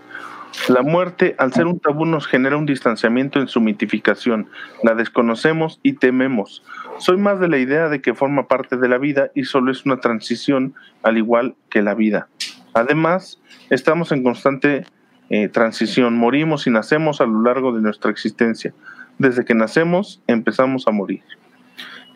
la 0.69 0.81
muerte, 0.81 1.35
al 1.39 1.51
ser 1.51 1.67
un 1.67 1.77
tabú, 1.81 2.05
nos 2.05 2.25
genera 2.25 2.55
un 2.55 2.65
distanciamiento 2.65 3.41
en 3.41 3.49
su 3.49 3.59
mitificación. 3.59 4.47
La 4.81 4.95
desconocemos 4.95 5.81
y 5.83 5.97
tememos. 5.97 6.63
Soy 6.99 7.17
más 7.17 7.41
de 7.41 7.49
la 7.49 7.57
idea 7.57 7.89
de 7.89 8.01
que 8.01 8.13
forma 8.13 8.47
parte 8.47 8.77
de 8.77 8.87
la 8.87 8.97
vida 8.97 9.29
y 9.35 9.43
solo 9.43 9.73
es 9.73 9.85
una 9.85 9.99
transición, 9.99 10.73
al 11.03 11.17
igual 11.17 11.55
que 11.69 11.81
la 11.81 11.95
vida. 11.95 12.29
Además, 12.73 13.41
estamos 13.69 14.13
en 14.13 14.23
constante 14.23 14.85
eh, 15.29 15.47
transición. 15.49 16.17
Morimos 16.17 16.67
y 16.67 16.69
nacemos 16.69 17.21
a 17.21 17.25
lo 17.25 17.41
largo 17.41 17.71
de 17.71 17.81
nuestra 17.81 18.11
existencia. 18.11 18.73
Desde 19.17 19.45
que 19.45 19.55
nacemos 19.55 20.21
empezamos 20.27 20.87
a 20.87 20.91
morir. 20.91 21.23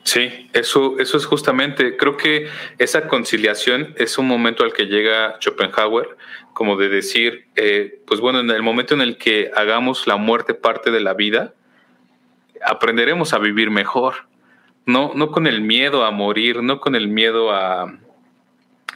Sí, 0.04 0.50
eso, 0.54 0.98
eso 0.98 1.18
es 1.18 1.26
justamente, 1.26 1.98
creo 1.98 2.18
que 2.18 2.48
esa 2.78 3.08
conciliación 3.08 3.94
es 3.98 4.18
un 4.18 4.28
momento 4.28 4.64
al 4.64 4.74
que 4.74 4.86
llega 4.86 5.38
Schopenhauer, 5.40 6.18
como 6.54 6.78
de 6.78 6.90
decir, 6.90 7.46
eh, 7.56 8.02
pues 8.08 8.20
bueno, 8.20 8.40
en 8.40 8.50
el 8.50 8.64
momento 8.64 8.94
en 8.94 9.02
el 9.02 9.18
que 9.18 9.52
hagamos 9.56 10.08
la 10.08 10.16
muerte 10.16 10.54
parte 10.56 10.90
de 10.90 11.00
la 11.00 11.14
vida, 11.14 11.54
aprenderemos 12.66 13.34
a 13.34 13.40
vivir 13.40 13.70
mejor, 13.70 14.28
no, 14.86 15.12
no 15.14 15.32
con 15.32 15.46
el 15.46 15.62
miedo 15.62 16.04
a 16.04 16.12
morir, 16.12 16.64
no 16.64 16.80
con 16.80 16.96
el 16.96 17.08
miedo 17.08 17.52
a, 17.52 17.96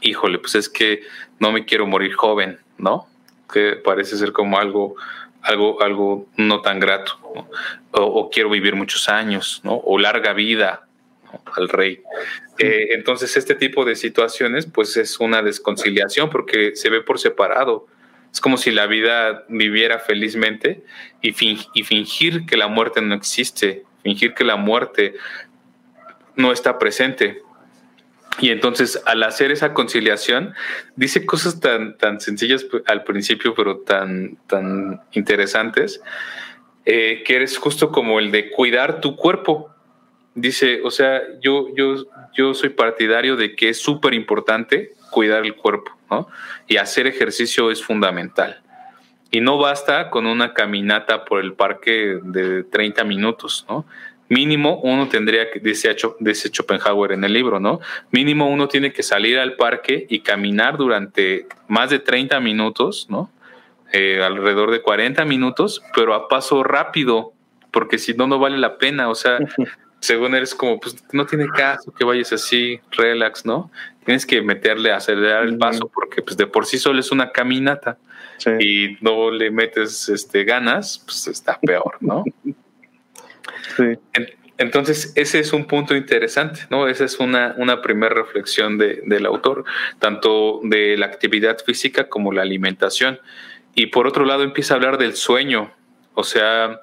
híjole, 0.02 0.39
pues 0.39 0.56
es 0.56 0.69
que 0.69 1.02
no 1.39 1.52
me 1.52 1.65
quiero 1.65 1.86
morir 1.86 2.13
joven, 2.13 2.60
¿no? 2.78 3.08
Que 3.51 3.73
parece 3.73 4.17
ser 4.17 4.32
como 4.32 4.58
algo, 4.58 4.95
algo, 5.41 5.82
algo 5.82 6.27
no 6.38 6.62
tan 6.62 6.79
grato, 6.79 7.17
o, 7.91 8.29
quiero 8.29 8.49
vivir 8.49 8.75
muchos 8.75 9.10
años, 9.10 9.62
¿no? 9.63 9.75
o 9.75 9.97
larga 9.99 10.34
vida 10.34 10.88
al 11.56 11.69
rey. 11.69 12.01
Eh, 12.60 12.89
entonces, 12.91 13.36
este 13.38 13.56
tipo 13.56 13.86
de 13.86 13.95
situaciones, 13.95 14.65
pues 14.65 14.97
es 14.97 15.19
una 15.19 15.41
desconciliación 15.41 16.29
porque 16.29 16.75
se 16.75 16.89
ve 16.89 17.01
por 17.01 17.19
separado. 17.19 17.88
Es 18.32 18.39
como 18.39 18.58
si 18.58 18.71
la 18.71 18.88
vida 18.88 19.43
viviera 19.47 19.99
felizmente 19.99 20.84
y, 21.21 21.29
y 21.73 21.84
fingir 21.84 22.45
que 22.45 22.58
la 22.58 22.67
muerte 22.67 23.01
no 23.01 23.15
existe, 23.15 23.84
fingir 24.03 24.34
que 24.34 24.43
la 24.43 24.56
muerte 24.56 25.15
no 26.36 26.51
está 26.51 26.79
presente. 26.79 27.41
Y 28.39 28.49
entonces, 28.49 29.01
al 29.05 29.23
hacer 29.23 29.51
esa 29.51 29.73
conciliación, 29.73 30.53
dice 30.95 31.25
cosas 31.25 31.59
tan, 31.59 31.97
tan 31.97 32.19
sencillas 32.19 32.65
al 32.87 33.03
principio, 33.03 33.53
pero 33.53 33.79
tan, 33.79 34.37
tan 34.47 35.01
interesantes, 35.11 36.01
eh, 36.85 37.23
que 37.25 37.35
eres 37.35 37.57
justo 37.57 37.91
como 37.91 38.19
el 38.19 38.31
de 38.31 38.49
cuidar 38.49 39.01
tu 39.01 39.15
cuerpo. 39.15 39.69
Dice, 40.35 40.81
o 40.83 40.89
sea, 40.89 41.21
yo, 41.41 41.67
yo, 41.75 42.05
yo 42.33 42.53
soy 42.53 42.69
partidario 42.69 43.35
de 43.35 43.55
que 43.55 43.69
es 43.69 43.77
súper 43.79 44.13
importante 44.13 44.93
cuidar 45.11 45.45
el 45.45 45.55
cuerpo, 45.55 45.91
¿no? 46.09 46.27
Y 46.67 46.77
hacer 46.77 47.05
ejercicio 47.05 47.69
es 47.69 47.83
fundamental. 47.83 48.61
Y 49.29 49.41
no 49.41 49.57
basta 49.57 50.09
con 50.09 50.25
una 50.25 50.53
caminata 50.53 51.25
por 51.25 51.39
el 51.39 51.53
parque 51.53 52.19
de 52.23 52.63
30 52.63 53.03
minutos, 53.03 53.65
¿no? 53.69 53.85
Mínimo 54.29 54.79
uno 54.83 55.07
tendría 55.07 55.51
que, 55.51 55.59
dice, 55.59 55.95
dice 56.19 56.49
Schopenhauer 56.49 57.12
en 57.12 57.23
el 57.23 57.33
libro, 57.33 57.59
¿no? 57.59 57.79
Mínimo 58.12 58.49
uno 58.49 58.67
tiene 58.67 58.91
que 58.93 59.03
salir 59.03 59.38
al 59.39 59.55
parque 59.55 60.05
y 60.09 60.21
caminar 60.21 60.77
durante 60.77 61.47
más 61.67 61.89
de 61.89 61.99
30 61.99 62.39
minutos, 62.39 63.07
¿no? 63.09 63.29
Eh, 63.91 64.23
alrededor 64.23 64.71
de 64.71 64.81
40 64.81 65.23
minutos, 65.25 65.83
pero 65.95 66.15
a 66.15 66.27
paso 66.27 66.63
rápido, 66.63 67.33
porque 67.71 67.99
si 67.99 68.13
no, 68.13 68.27
no 68.27 68.39
vale 68.39 68.57
la 68.57 68.77
pena, 68.77 69.09
o 69.09 69.15
sea, 69.15 69.38
según 69.99 70.36
eres 70.36 70.55
como, 70.55 70.79
pues 70.79 70.97
no 71.12 71.25
tiene 71.25 71.47
caso 71.47 71.93
que 71.93 72.03
vayas 72.03 72.33
así, 72.33 72.79
relax, 72.91 73.45
¿no? 73.45 73.71
Tienes 74.03 74.25
que 74.25 74.41
meterle, 74.41 74.91
acelerar 74.91 75.43
el 75.43 75.57
paso, 75.57 75.89
porque 75.93 76.21
pues 76.21 76.36
de 76.38 76.47
por 76.47 76.65
sí 76.65 76.77
solo 76.77 76.99
es 76.99 77.12
una 77.12 77.31
caminata. 77.31 77.97
y 78.59 78.97
no 78.99 79.31
le 79.31 79.51
metes 79.51 80.09
este, 80.09 80.43
ganas, 80.43 81.01
pues 81.05 81.27
está 81.27 81.59
peor, 81.59 81.97
¿no? 82.01 82.23
Entonces, 84.58 85.13
ese 85.15 85.39
es 85.39 85.51
un 85.51 85.65
punto 85.65 85.95
interesante, 85.95 86.62
¿no? 86.69 86.88
Esa 86.88 87.06
es 87.06 87.19
una, 87.19 87.56
una 87.58 87.82
primera 87.82 88.13
reflexión 88.13 88.77
del 88.77 89.25
autor, 89.25 89.65
tanto 89.99 90.60
de 90.63 90.95
la 90.97 91.08
actividad 91.08 91.58
física 91.65 92.08
como 92.08 92.32
la 92.32 92.43
alimentación. 92.43 93.19
Y 93.75 93.88
por 93.88 94.08
otro 94.08 94.25
lado, 94.25 94.43
empieza 94.43 94.73
a 94.73 94.77
hablar 94.77 94.97
del 94.97 95.15
sueño. 95.15 95.71
O 96.13 96.23
sea, 96.23 96.79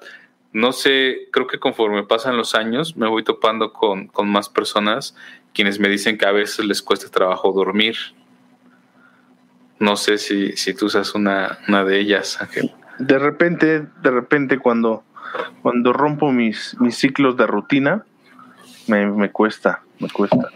no 0.51 0.73
sé, 0.73 1.29
creo 1.31 1.47
que 1.47 1.59
conforme 1.59 2.03
pasan 2.03 2.35
los 2.35 2.55
años, 2.55 2.97
me 2.97 3.07
voy 3.07 3.23
topando 3.23 3.71
con, 3.71 4.07
con 4.07 4.29
más 4.29 4.49
personas 4.49 5.15
quienes 5.53 5.79
me 5.79 5.89
dicen 5.89 6.17
que 6.17 6.25
a 6.25 6.31
veces 6.31 6.65
les 6.65 6.81
cuesta 6.81 7.09
trabajo 7.09 7.51
dormir. 7.51 7.95
No 9.79 9.95
sé 9.95 10.17
si, 10.17 10.55
si 10.57 10.73
tú 10.73 10.89
seas 10.89 11.15
una, 11.15 11.59
una 11.67 11.83
de 11.83 11.99
ellas, 11.99 12.39
Ángel. 12.41 12.71
De 12.99 13.17
repente, 13.17 13.87
de 14.03 14.11
repente 14.11 14.59
cuando 14.59 15.03
cuando 15.61 15.93
rompo 15.93 16.31
mis, 16.31 16.75
ciclos 16.91 17.37
de 17.37 17.47
rutina, 17.47 18.05
me, 18.87 19.31
cuesta, 19.31 19.83
me 19.99 20.09
cuesta. 20.09 20.49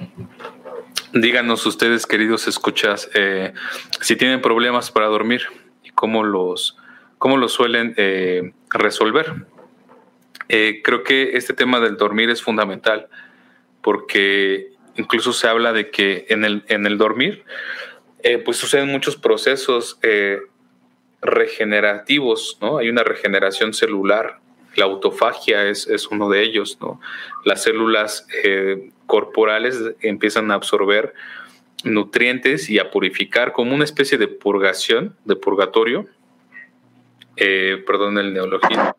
Díganos 1.13 1.65
ustedes, 1.65 2.05
queridos 2.05 2.47
escuchas, 2.47 3.09
eh, 3.13 3.53
si 4.01 4.15
tienen 4.15 4.41
problemas 4.41 4.91
para 4.91 5.05
dormir 5.07 5.43
y 5.83 5.91
cómo 5.91 6.23
los, 6.23 6.77
cómo 7.17 7.37
los 7.37 7.53
suelen 7.53 7.93
eh, 7.97 8.53
resolver. 8.69 9.45
Eh, 10.49 10.81
creo 10.83 11.03
que 11.03 11.37
este 11.37 11.53
tema 11.53 11.79
del 11.79 11.97
dormir 11.97 12.29
es 12.29 12.41
fundamental 12.41 13.07
porque 13.81 14.73
incluso 14.95 15.33
se 15.33 15.47
habla 15.47 15.71
de 15.73 15.89
que 15.89 16.25
en 16.29 16.43
el, 16.43 16.65
en 16.67 16.85
el 16.85 16.97
dormir, 16.97 17.43
pues 18.43 18.57
suceden 18.57 18.91
muchos 18.91 19.15
procesos 19.17 19.99
regenerativos, 21.21 22.57
¿no? 22.61 22.77
Hay 22.77 22.89
una 22.89 23.03
regeneración 23.03 23.73
celular, 23.73 24.39
la 24.75 24.85
autofagia 24.85 25.67
es, 25.67 25.87
es 25.87 26.07
uno 26.07 26.29
de 26.29 26.43
ellos, 26.43 26.77
¿no? 26.81 26.99
Las 27.43 27.63
células 27.63 28.27
eh, 28.43 28.91
corporales 29.05 29.79
empiezan 30.01 30.51
a 30.51 30.55
absorber 30.55 31.13
nutrientes 31.83 32.69
y 32.69 32.79
a 32.79 32.91
purificar 32.91 33.51
como 33.51 33.75
una 33.75 33.83
especie 33.83 34.17
de 34.17 34.27
purgación, 34.27 35.15
de 35.25 35.35
purgatorio, 35.35 36.07
perdón 37.85 38.17
el 38.17 38.33
neologismo, 38.33 38.95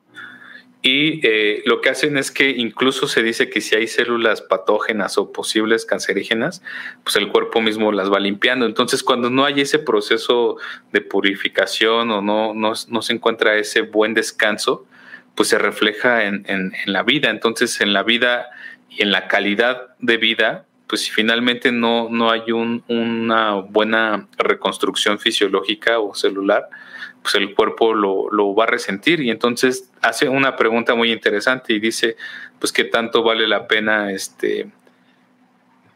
y 0.86 1.18
eh, 1.26 1.62
lo 1.64 1.80
que 1.80 1.90
hacen 1.90 2.16
es 2.16 2.30
que 2.30 2.50
incluso 2.50 3.08
se 3.08 3.20
dice 3.20 3.50
que 3.50 3.60
si 3.60 3.74
hay 3.74 3.88
células 3.88 4.40
patógenas 4.40 5.18
o 5.18 5.32
posibles 5.32 5.84
cancerígenas, 5.84 6.62
pues 7.02 7.16
el 7.16 7.28
cuerpo 7.28 7.60
mismo 7.60 7.90
las 7.90 8.08
va 8.08 8.20
limpiando. 8.20 8.66
Entonces, 8.66 9.02
cuando 9.02 9.28
no 9.28 9.44
hay 9.44 9.62
ese 9.62 9.80
proceso 9.80 10.58
de 10.92 11.00
purificación 11.00 12.12
o 12.12 12.22
no, 12.22 12.54
no, 12.54 13.02
se 13.02 13.12
encuentra 13.12 13.56
ese 13.56 13.80
buen 13.80 14.14
descanso, 14.14 14.86
pues 15.36 15.50
se 15.50 15.58
refleja 15.58 16.24
en, 16.24 16.44
en, 16.48 16.72
la 16.86 17.04
vida. 17.04 17.30
Entonces, 17.30 17.80
en 17.80 17.92
la 17.92 18.02
vida 18.02 18.46
y 18.90 19.02
en 19.02 19.12
la 19.12 19.28
calidad 19.28 19.94
de 20.00 20.16
vida, 20.16 20.64
pues 20.88 21.02
si 21.02 21.10
finalmente 21.10 21.70
no, 21.70 22.08
no 22.10 22.30
hay 22.30 22.50
un, 22.52 22.82
una 22.88 23.54
buena 23.54 24.26
reconstrucción 24.38 25.18
fisiológica 25.18 25.98
o 25.98 26.14
celular, 26.14 26.68
pues 27.22 27.34
el 27.34 27.54
cuerpo 27.54 27.92
lo, 27.92 28.54
va 28.54 28.64
a 28.64 28.68
resentir 28.68 29.20
y 29.20 29.30
entonces 29.30 29.90
hace 30.00 30.28
una 30.28 30.56
pregunta 30.56 30.94
muy 30.94 31.12
interesante 31.12 31.74
y 31.74 31.80
dice, 31.80 32.16
pues 32.60 32.72
qué 32.72 32.84
tanto 32.84 33.22
vale 33.22 33.48
la 33.48 33.66
pena 33.66 34.12
este 34.12 34.68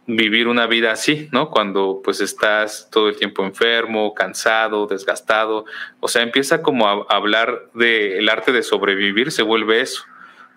vivir 0.06 0.48
una 0.48 0.66
vida 0.66 0.92
así, 0.92 1.28
¿no? 1.32 1.50
Cuando 1.50 2.00
pues 2.02 2.20
estás 2.20 2.88
todo 2.90 3.08
el 3.08 3.16
tiempo 3.16 3.44
enfermo, 3.44 4.14
cansado, 4.14 4.86
desgastado, 4.86 5.64
o 6.00 6.08
sea, 6.08 6.22
empieza 6.22 6.62
como 6.62 6.88
a 6.88 7.06
hablar 7.08 7.70
del 7.74 8.28
arte 8.28 8.52
de 8.52 8.62
sobrevivir, 8.62 9.30
se 9.30 9.42
vuelve 9.42 9.80
eso, 9.80 10.04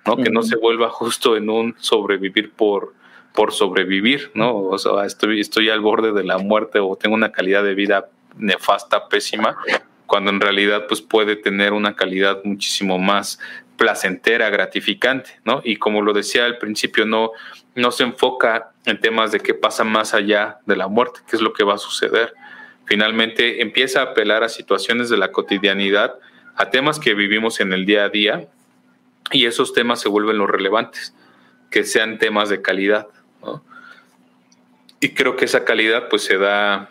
¿no? 0.06 0.18
Que 0.18 0.30
no 0.30 0.44
se 0.44 0.56
vuelva 0.56 0.90
justo 0.90 1.38
en 1.38 1.50
un 1.50 1.76
sobrevivir 1.80 2.52
por 2.52 2.94
por 3.34 3.52
sobrevivir, 3.52 4.32
¿no? 4.36 4.56
O 4.58 4.78
sea, 4.78 5.06
estoy, 5.06 5.40
estoy 5.42 5.70
al 5.70 5.82
borde 5.82 6.14
de 6.14 6.24
la 6.24 6.38
muerte 6.38 6.80
o 6.80 6.96
tengo 6.96 7.16
una 7.16 7.32
calidad 7.32 7.64
de 7.64 7.74
vida 7.74 8.10
nefasta, 8.38 9.10
pésima, 9.10 9.58
cuando 10.06 10.30
en 10.30 10.40
realidad 10.40 10.86
pues 10.88 11.02
puede 11.02 11.36
tener 11.36 11.74
una 11.74 11.96
calidad 11.96 12.42
muchísimo 12.44 13.00
más 13.00 13.40
placentera, 13.78 14.50
gratificante, 14.50 15.40
¿no? 15.46 15.62
Y 15.64 15.78
como 15.78 16.02
lo 16.02 16.14
decía 16.14 16.46
al 16.46 16.58
principio, 16.58 17.06
no, 17.06 17.32
no 17.76 17.92
se 17.92 18.04
enfoca 18.04 18.72
en 18.86 19.00
temas 19.00 19.32
de 19.32 19.40
qué 19.40 19.54
pasa 19.54 19.84
más 19.84 20.14
allá 20.14 20.60
de 20.66 20.76
la 20.76 20.88
muerte, 20.88 21.22
qué 21.30 21.36
es 21.36 21.42
lo 21.42 21.54
que 21.54 21.64
va 21.64 21.76
a 21.76 21.78
suceder. 21.80 22.34
Finalmente 22.86 23.62
empieza 23.62 24.02
a 24.02 24.04
apelar 24.12 24.44
a 24.44 24.50
situaciones 24.50 25.10
de 25.10 25.18
la 25.18 25.32
cotidianidad, 25.32 26.16
a 26.56 26.70
temas 26.70 27.00
que 27.00 27.14
vivimos 27.14 27.60
en 27.60 27.74
el 27.74 27.86
día 27.86 28.06
a 28.06 28.10
día, 28.10 28.48
y 29.32 29.46
esos 29.46 29.74
temas 29.74 30.02
se 30.02 30.10
vuelven 30.10 30.38
los 30.38 30.50
relevantes, 30.50 31.16
que 31.72 31.84
sean 31.84 32.20
temas 32.20 32.50
de 32.50 32.62
calidad, 32.62 33.08
¿no? 33.42 33.64
Y 35.00 35.10
creo 35.10 35.36
que 35.36 35.46
esa 35.46 35.66
calidad 35.66 36.08
pues 36.10 36.24
se 36.24 36.38
da 36.38 36.90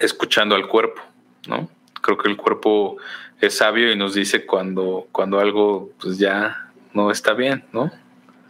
escuchando 0.00 0.54
al 0.54 0.68
cuerpo. 0.68 1.02
¿no? 1.46 1.68
Creo 2.00 2.18
que 2.18 2.28
el 2.28 2.36
cuerpo 2.36 2.96
es 3.42 3.58
sabio 3.58 3.90
y 3.90 3.96
nos 3.96 4.14
dice 4.14 4.46
cuando, 4.46 5.08
cuando 5.10 5.40
algo 5.40 5.90
pues 6.00 6.18
ya 6.18 6.70
no 6.94 7.10
está 7.10 7.34
bien, 7.34 7.64
¿no? 7.72 7.90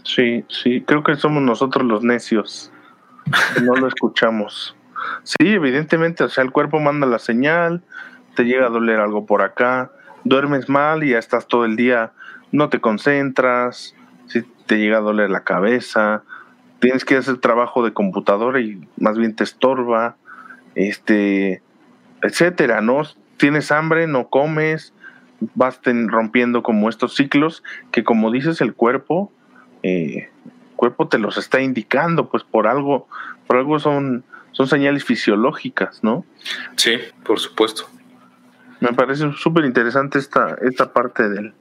Sí, 0.04 0.44
sí, 0.48 0.82
creo 0.82 1.02
que 1.02 1.16
somos 1.16 1.42
nosotros 1.42 1.86
los 1.86 2.02
necios. 2.02 2.70
No 3.62 3.74
lo 3.74 3.88
escuchamos. 3.88 4.76
Sí, 5.22 5.48
evidentemente, 5.48 6.24
o 6.24 6.28
sea, 6.28 6.44
el 6.44 6.52
cuerpo 6.52 6.78
manda 6.78 7.06
la 7.06 7.18
señal, 7.18 7.82
te 8.34 8.44
llega 8.44 8.66
a 8.66 8.70
doler 8.70 9.00
algo 9.00 9.24
por 9.24 9.42
acá, 9.42 9.90
duermes 10.24 10.68
mal 10.68 11.02
y 11.02 11.10
ya 11.10 11.18
estás 11.18 11.46
todo 11.46 11.64
el 11.64 11.76
día, 11.76 12.12
no 12.50 12.68
te 12.68 12.80
concentras, 12.80 13.94
si 14.26 14.42
te 14.66 14.78
llega 14.78 14.98
a 14.98 15.02
doler 15.02 15.30
la 15.30 15.44
cabeza, 15.44 16.22
tienes 16.80 17.04
que 17.04 17.16
hacer 17.16 17.38
trabajo 17.38 17.84
de 17.84 17.92
computadora 17.92 18.60
y 18.60 18.86
más 18.98 19.16
bien 19.16 19.34
te 19.34 19.44
estorba, 19.44 20.16
este, 20.74 21.62
etcétera, 22.22 22.80
¿no? 22.80 23.02
Tienes 23.42 23.72
hambre, 23.72 24.06
no 24.06 24.28
comes, 24.28 24.94
vas 25.56 25.80
rompiendo 25.84 26.62
como 26.62 26.88
estos 26.88 27.16
ciclos 27.16 27.64
que 27.90 28.04
como 28.04 28.30
dices 28.30 28.60
el 28.60 28.72
cuerpo, 28.72 29.32
eh, 29.82 30.30
cuerpo 30.76 31.08
te 31.08 31.18
los 31.18 31.36
está 31.38 31.60
indicando, 31.60 32.28
pues 32.28 32.44
por 32.44 32.68
algo, 32.68 33.08
por 33.48 33.56
algo 33.56 33.80
son, 33.80 34.22
son 34.52 34.68
señales 34.68 35.04
fisiológicas, 35.04 36.04
¿no? 36.04 36.24
Sí, 36.76 36.98
por 37.24 37.40
supuesto. 37.40 37.88
Me 38.78 38.92
parece 38.92 39.32
súper 39.32 39.64
interesante 39.64 40.20
esta, 40.20 40.56
esta 40.62 40.92
parte 40.92 41.28
del 41.28 41.52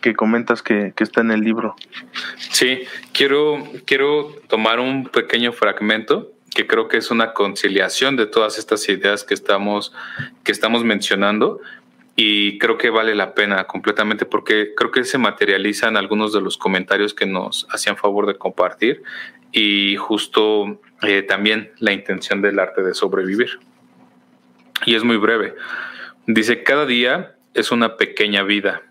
que 0.00 0.16
comentas 0.16 0.62
que, 0.64 0.94
que, 0.96 1.04
está 1.04 1.20
en 1.20 1.30
el 1.30 1.42
libro. 1.42 1.76
Sí, 2.38 2.80
quiero, 3.12 3.62
quiero 3.86 4.34
tomar 4.48 4.80
un 4.80 5.04
pequeño 5.04 5.52
fragmento 5.52 6.32
que 6.54 6.66
creo 6.66 6.88
que 6.88 6.98
es 6.98 7.10
una 7.10 7.32
conciliación 7.32 8.16
de 8.16 8.26
todas 8.26 8.58
estas 8.58 8.88
ideas 8.88 9.24
que 9.24 9.34
estamos, 9.34 9.92
que 10.44 10.52
estamos 10.52 10.84
mencionando 10.84 11.60
y 12.14 12.58
creo 12.58 12.76
que 12.76 12.90
vale 12.90 13.14
la 13.14 13.34
pena 13.34 13.64
completamente 13.64 14.26
porque 14.26 14.74
creo 14.76 14.90
que 14.90 15.04
se 15.04 15.18
materializan 15.18 15.96
algunos 15.96 16.32
de 16.32 16.40
los 16.40 16.58
comentarios 16.58 17.14
que 17.14 17.26
nos 17.26 17.66
hacían 17.70 17.96
favor 17.96 18.26
de 18.26 18.36
compartir 18.36 19.02
y 19.50 19.96
justo 19.96 20.80
eh, 21.02 21.22
también 21.22 21.72
la 21.78 21.92
intención 21.92 22.42
del 22.42 22.58
arte 22.58 22.82
de 22.82 22.94
sobrevivir. 22.94 23.58
Y 24.84 24.94
es 24.94 25.04
muy 25.04 25.16
breve. 25.16 25.54
Dice, 26.26 26.62
cada 26.62 26.86
día 26.86 27.36
es 27.54 27.70
una 27.70 27.96
pequeña 27.96 28.42
vida, 28.42 28.82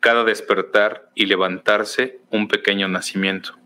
cada 0.00 0.24
despertar 0.24 1.10
y 1.14 1.26
levantarse 1.26 2.18
un 2.30 2.48
pequeño 2.48 2.88
nacimiento, 2.88 3.56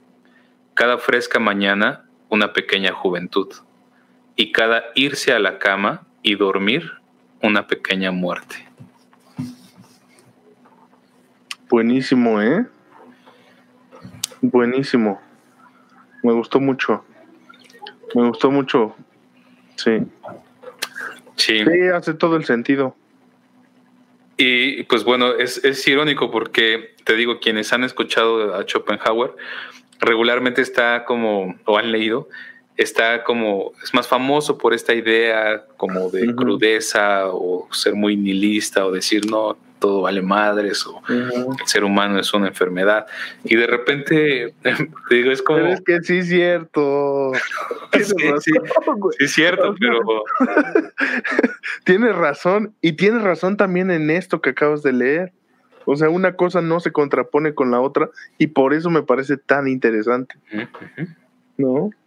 cada 0.74 0.98
fresca 0.98 1.38
mañana 1.38 2.05
una 2.28 2.52
pequeña 2.52 2.92
juventud, 2.92 3.52
y 4.36 4.52
cada 4.52 4.84
irse 4.94 5.32
a 5.32 5.38
la 5.38 5.58
cama 5.58 6.06
y 6.22 6.34
dormir 6.34 6.92
una 7.42 7.66
pequeña 7.66 8.10
muerte. 8.10 8.66
Buenísimo, 11.68 12.40
¿eh? 12.40 12.66
Buenísimo. 14.40 15.20
Me 16.22 16.32
gustó 16.32 16.60
mucho. 16.60 17.04
Me 18.14 18.28
gustó 18.28 18.50
mucho. 18.50 18.94
Sí. 19.76 19.98
Sí. 21.36 21.58
Sí, 21.58 21.88
hace 21.94 22.14
todo 22.14 22.36
el 22.36 22.44
sentido. 22.44 22.96
Y 24.36 24.82
pues 24.84 25.04
bueno, 25.04 25.32
es, 25.34 25.64
es 25.64 25.86
irónico 25.88 26.30
porque 26.30 26.94
te 27.04 27.16
digo, 27.16 27.40
quienes 27.40 27.72
han 27.72 27.84
escuchado 27.84 28.54
a 28.54 28.64
Schopenhauer, 28.64 29.34
regularmente 30.00 30.62
está 30.62 31.04
como, 31.04 31.56
o 31.64 31.78
han 31.78 31.92
leído, 31.92 32.28
está 32.76 33.24
como, 33.24 33.72
es 33.82 33.94
más 33.94 34.06
famoso 34.06 34.58
por 34.58 34.74
esta 34.74 34.94
idea 34.94 35.64
como 35.76 36.10
de 36.10 36.34
crudeza 36.34 37.28
o 37.28 37.68
ser 37.72 37.94
muy 37.94 38.16
nihilista 38.16 38.84
o 38.84 38.92
decir 38.92 39.30
no, 39.30 39.56
todo 39.78 40.02
vale 40.02 40.22
madres 40.22 40.86
o 40.86 41.02
el 41.08 41.46
ser 41.66 41.84
humano 41.84 42.18
es 42.18 42.32
una 42.34 42.48
enfermedad. 42.48 43.06
Y 43.44 43.56
de 43.56 43.66
repente, 43.66 44.54
te 45.08 45.14
digo, 45.14 45.30
es 45.30 45.42
como... 45.42 45.66
es 45.66 45.80
que 45.82 46.00
sí 46.02 46.18
es 46.18 46.28
cierto. 46.28 47.32
sí, 47.92 48.04
sí, 48.40 48.52
es 49.18 49.32
cierto, 49.32 49.74
pero... 49.78 50.24
tienes 51.84 52.14
razón 52.14 52.74
y 52.80 52.92
tienes 52.92 53.22
razón 53.22 53.56
también 53.56 53.90
en 53.90 54.10
esto 54.10 54.40
que 54.40 54.50
acabas 54.50 54.82
de 54.82 54.92
leer. 54.92 55.32
O 55.86 55.96
sea, 55.96 56.10
una 56.10 56.34
cosa 56.34 56.60
no 56.60 56.80
se 56.80 56.92
contrapone 56.92 57.54
con 57.54 57.70
la 57.70 57.80
otra 57.80 58.10
y 58.36 58.48
por 58.48 58.74
eso 58.74 58.90
me 58.90 59.02
parece 59.02 59.38
tan 59.38 59.68
interesante. 59.68 60.34
¿No? 61.56 61.90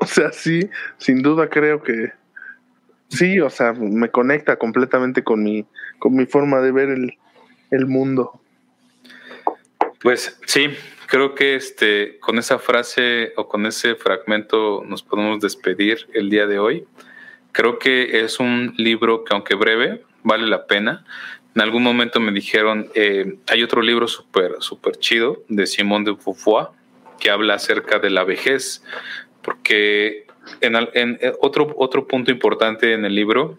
O 0.00 0.06
sea, 0.06 0.32
sí, 0.32 0.70
sin 0.96 1.20
duda 1.20 1.50
creo 1.50 1.82
que 1.82 2.10
sí, 3.08 3.38
o 3.40 3.50
sea, 3.50 3.74
me 3.74 4.08
conecta 4.08 4.56
completamente 4.56 5.22
con 5.22 5.42
mi, 5.42 5.66
con 5.98 6.16
mi 6.16 6.24
forma 6.24 6.62
de 6.62 6.72
ver 6.72 6.88
el, 6.88 7.18
el 7.70 7.86
mundo. 7.86 8.40
Pues 10.00 10.38
sí, 10.46 10.70
creo 11.06 11.34
que 11.34 11.54
este, 11.54 12.18
con 12.18 12.38
esa 12.38 12.58
frase 12.58 13.32
o 13.36 13.48
con 13.48 13.66
ese 13.66 13.94
fragmento 13.94 14.82
nos 14.86 15.02
podemos 15.02 15.40
despedir 15.40 16.08
el 16.12 16.30
día 16.30 16.46
de 16.46 16.58
hoy. 16.58 16.86
Creo 17.52 17.78
que 17.78 18.24
es 18.24 18.40
un 18.40 18.74
libro 18.76 19.24
que 19.24 19.34
aunque 19.34 19.54
breve, 19.54 20.02
vale 20.22 20.46
la 20.46 20.66
pena. 20.66 21.04
En 21.54 21.62
algún 21.62 21.82
momento 21.82 22.18
me 22.20 22.32
dijeron, 22.32 22.90
eh, 22.94 23.36
hay 23.46 23.62
otro 23.62 23.80
libro 23.80 24.08
súper 24.08 24.56
super 24.60 24.96
chido 24.96 25.42
de 25.48 25.66
Simón 25.66 26.04
de 26.04 26.12
Beauvoir 26.12 26.68
que 27.20 27.30
habla 27.30 27.54
acerca 27.54 27.98
de 28.00 28.10
la 28.10 28.24
vejez, 28.24 28.82
porque 29.42 30.26
en, 30.60 30.74
eh, 30.94 31.32
otro, 31.40 31.72
otro 31.76 32.08
punto 32.08 32.32
importante 32.32 32.92
en 32.92 33.04
el 33.04 33.14
libro 33.14 33.56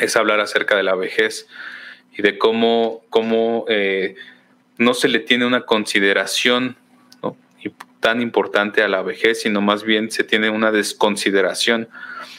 es 0.00 0.16
hablar 0.16 0.40
acerca 0.40 0.76
de 0.76 0.84
la 0.84 0.94
vejez 0.94 1.48
y 2.16 2.22
de 2.22 2.38
cómo, 2.38 3.02
cómo 3.10 3.64
eh, 3.68 4.14
no 4.78 4.94
se 4.94 5.08
le 5.08 5.18
tiene 5.18 5.46
una 5.46 5.62
consideración, 5.62 6.76
tan 8.04 8.20
importante 8.20 8.82
a 8.82 8.88
la 8.88 9.00
vejez, 9.00 9.40
sino 9.40 9.62
más 9.62 9.82
bien 9.82 10.10
se 10.10 10.24
tiene 10.24 10.50
una 10.50 10.70
desconsideración, 10.70 11.88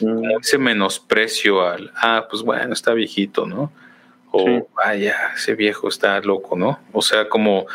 mm. 0.00 0.38
ese 0.40 0.58
menosprecio 0.58 1.66
al, 1.66 1.90
ah, 1.96 2.28
pues 2.30 2.42
bueno, 2.42 2.72
está 2.72 2.94
viejito, 2.94 3.46
¿no? 3.46 3.72
O 4.36 4.68
vaya, 4.74 5.16
ese 5.34 5.54
viejo 5.54 5.88
está 5.88 6.20
loco, 6.20 6.56
¿no? 6.56 6.80
O 6.92 7.02
sea, 7.02 7.28
como 7.28 7.66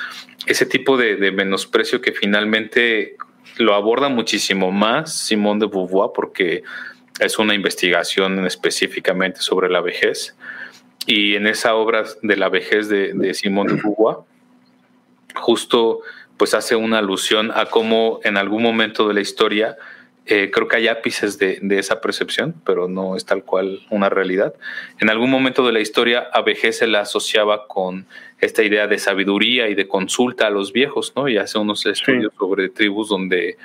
ese 0.46 0.66
tipo 0.66 0.98
de, 0.98 1.32
menosprecio 1.32 2.02
que 2.02 2.12
finalmente 2.12 3.16
lo 3.58 3.76
aborda 3.76 4.10
muchísimo 4.10 4.72
más 4.72 5.14
Simón 5.14 5.60
de 5.60 5.68
Beauvoir 5.68 6.12
porque 6.16 6.64
es 7.20 7.38
una 7.38 7.54
investigación 7.54 8.46
específicamente 8.46 9.42
sobre 9.42 9.70
la 9.70 9.82
vejez. 9.82 10.36
Y 11.06 11.36
en 11.36 11.48
esa 11.48 11.76
obra 11.76 12.04
de 12.22 12.38
la 12.38 12.50
vejez 12.50 12.88
de, 12.88 13.14
de 13.14 13.34
Simón 13.34 13.68
de 13.68 13.76
Beauvoir, 13.76 14.18
justo 15.36 16.02
pues 16.38 16.54
hace 16.54 16.76
una 16.76 17.00
alusión 17.00 17.52
a 17.54 17.68
cómo 17.68 18.20
en 18.24 18.38
algún 18.38 18.64
momento 18.64 19.08
de 19.08 19.14
la 19.14 19.22
historia, 19.22 19.78
eh, 20.28 20.52
creo 20.52 20.68
que 20.68 20.78
hay 20.78 20.88
ápices 20.88 21.40
de, 21.40 21.58
de, 21.62 21.80
esa 21.80 22.00
percepción, 22.00 22.54
pero 22.64 22.88
no 22.88 23.16
es 23.16 23.26
tal 23.26 23.44
cual 23.44 23.80
una 23.90 24.10
realidad. 24.10 24.54
En 25.00 25.10
algún 25.10 25.32
momento 25.32 25.66
de 25.66 25.74
la 25.74 25.80
historia 25.80 26.28
a 26.32 26.42
vejez 26.42 26.78
se 26.78 26.88
la 26.88 27.02
asociaba 27.02 27.68
con 27.68 28.06
esta 28.40 28.64
idea 28.64 28.88
de 28.88 29.00
sabiduría 29.00 29.70
y 29.70 29.76
de 29.76 29.88
consulta 29.88 30.48
a 30.48 30.50
los 30.50 30.74
viejos, 30.74 31.14
¿no? 31.16 31.28
Y 31.28 31.38
hace 31.38 31.58
unos 31.58 31.86
estudios 31.86 32.34
sobre 32.38 32.70
tribus 32.70 33.10
donde 33.10 33.58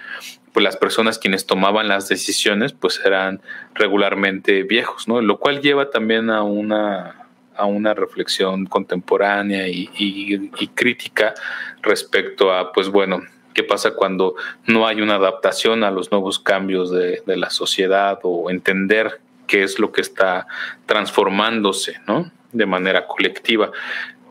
pues 0.52 0.64
las 0.64 0.78
personas 0.78 1.18
quienes 1.18 1.44
tomaban 1.44 1.88
las 1.88 2.08
decisiones 2.08 2.72
pues 2.72 3.00
eran 3.04 3.42
regularmente 3.74 4.62
viejos, 4.62 5.08
¿no? 5.08 5.20
Lo 5.20 5.38
cual 5.38 5.60
lleva 5.60 5.90
también 5.90 6.30
a 6.30 6.42
una 6.42 7.26
a 7.54 7.64
una 7.64 7.94
reflexión 7.94 8.66
contemporánea 8.66 9.66
y, 9.68 9.88
y, 9.96 10.68
crítica 10.68 11.32
respecto 11.80 12.52
a, 12.52 12.70
pues 12.70 12.90
bueno, 12.90 13.22
qué 13.56 13.64
pasa 13.64 13.92
cuando 13.92 14.34
no 14.66 14.86
hay 14.86 15.00
una 15.00 15.14
adaptación 15.14 15.82
a 15.82 15.90
los 15.90 16.12
nuevos 16.12 16.38
cambios 16.38 16.90
de, 16.90 17.22
la 17.24 17.48
sociedad 17.48 18.18
o 18.22 18.50
entender 18.50 19.18
qué 19.46 19.62
es 19.62 19.78
lo 19.78 19.92
que 19.92 20.02
está 20.02 20.46
transformándose, 20.84 21.98
¿no? 22.06 22.30
De 22.52 22.66
manera 22.66 23.06
colectiva. 23.06 23.72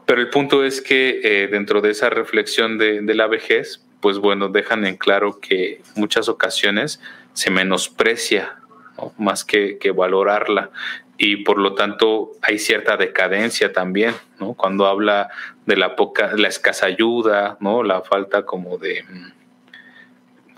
Pero 0.05 0.21
el 0.21 0.29
punto 0.29 0.63
es 0.63 0.79
que 0.79 1.21
eh, 1.23 1.47
dentro 1.47 1.81
de 1.81 1.89
esa 1.89 2.11
reflexión 2.11 2.77
de, 2.77 3.01
la 3.15 3.25
vejez, 3.25 3.83
pues 3.99 4.19
bueno, 4.19 4.49
dejan 4.49 4.85
en 4.85 4.95
claro 4.95 5.39
que 5.39 5.81
muchas 5.95 6.29
ocasiones 6.29 7.01
se 7.33 7.49
menosprecia 7.49 8.59
¿no? 8.97 9.11
más 9.17 9.43
que, 9.43 9.79
valorarla 9.95 10.69
y 11.17 11.37
por 11.37 11.57
lo 11.57 11.75
tanto 11.75 12.31
hay 12.41 12.59
cierta 12.59 12.97
decadencia 12.97 13.71
también, 13.71 14.13
¿no? 14.39 14.53
Cuando 14.53 14.85
habla 14.85 15.29
de 15.65 15.77
la 15.77 15.95
poca, 15.95 16.33
la 16.35 16.47
escasa 16.47 16.87
ayuda, 16.87 17.57
¿no? 17.59 17.83
La 17.83 18.01
falta 18.01 18.45
como 18.45 18.77
de, 18.77 19.05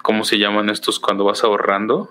¿cómo 0.02 0.24
se 0.24 0.40
llaman 0.40 0.70
estos 0.70 1.00
cuando 1.00 1.26
vas 1.26 1.44
ahorrando? 1.44 2.10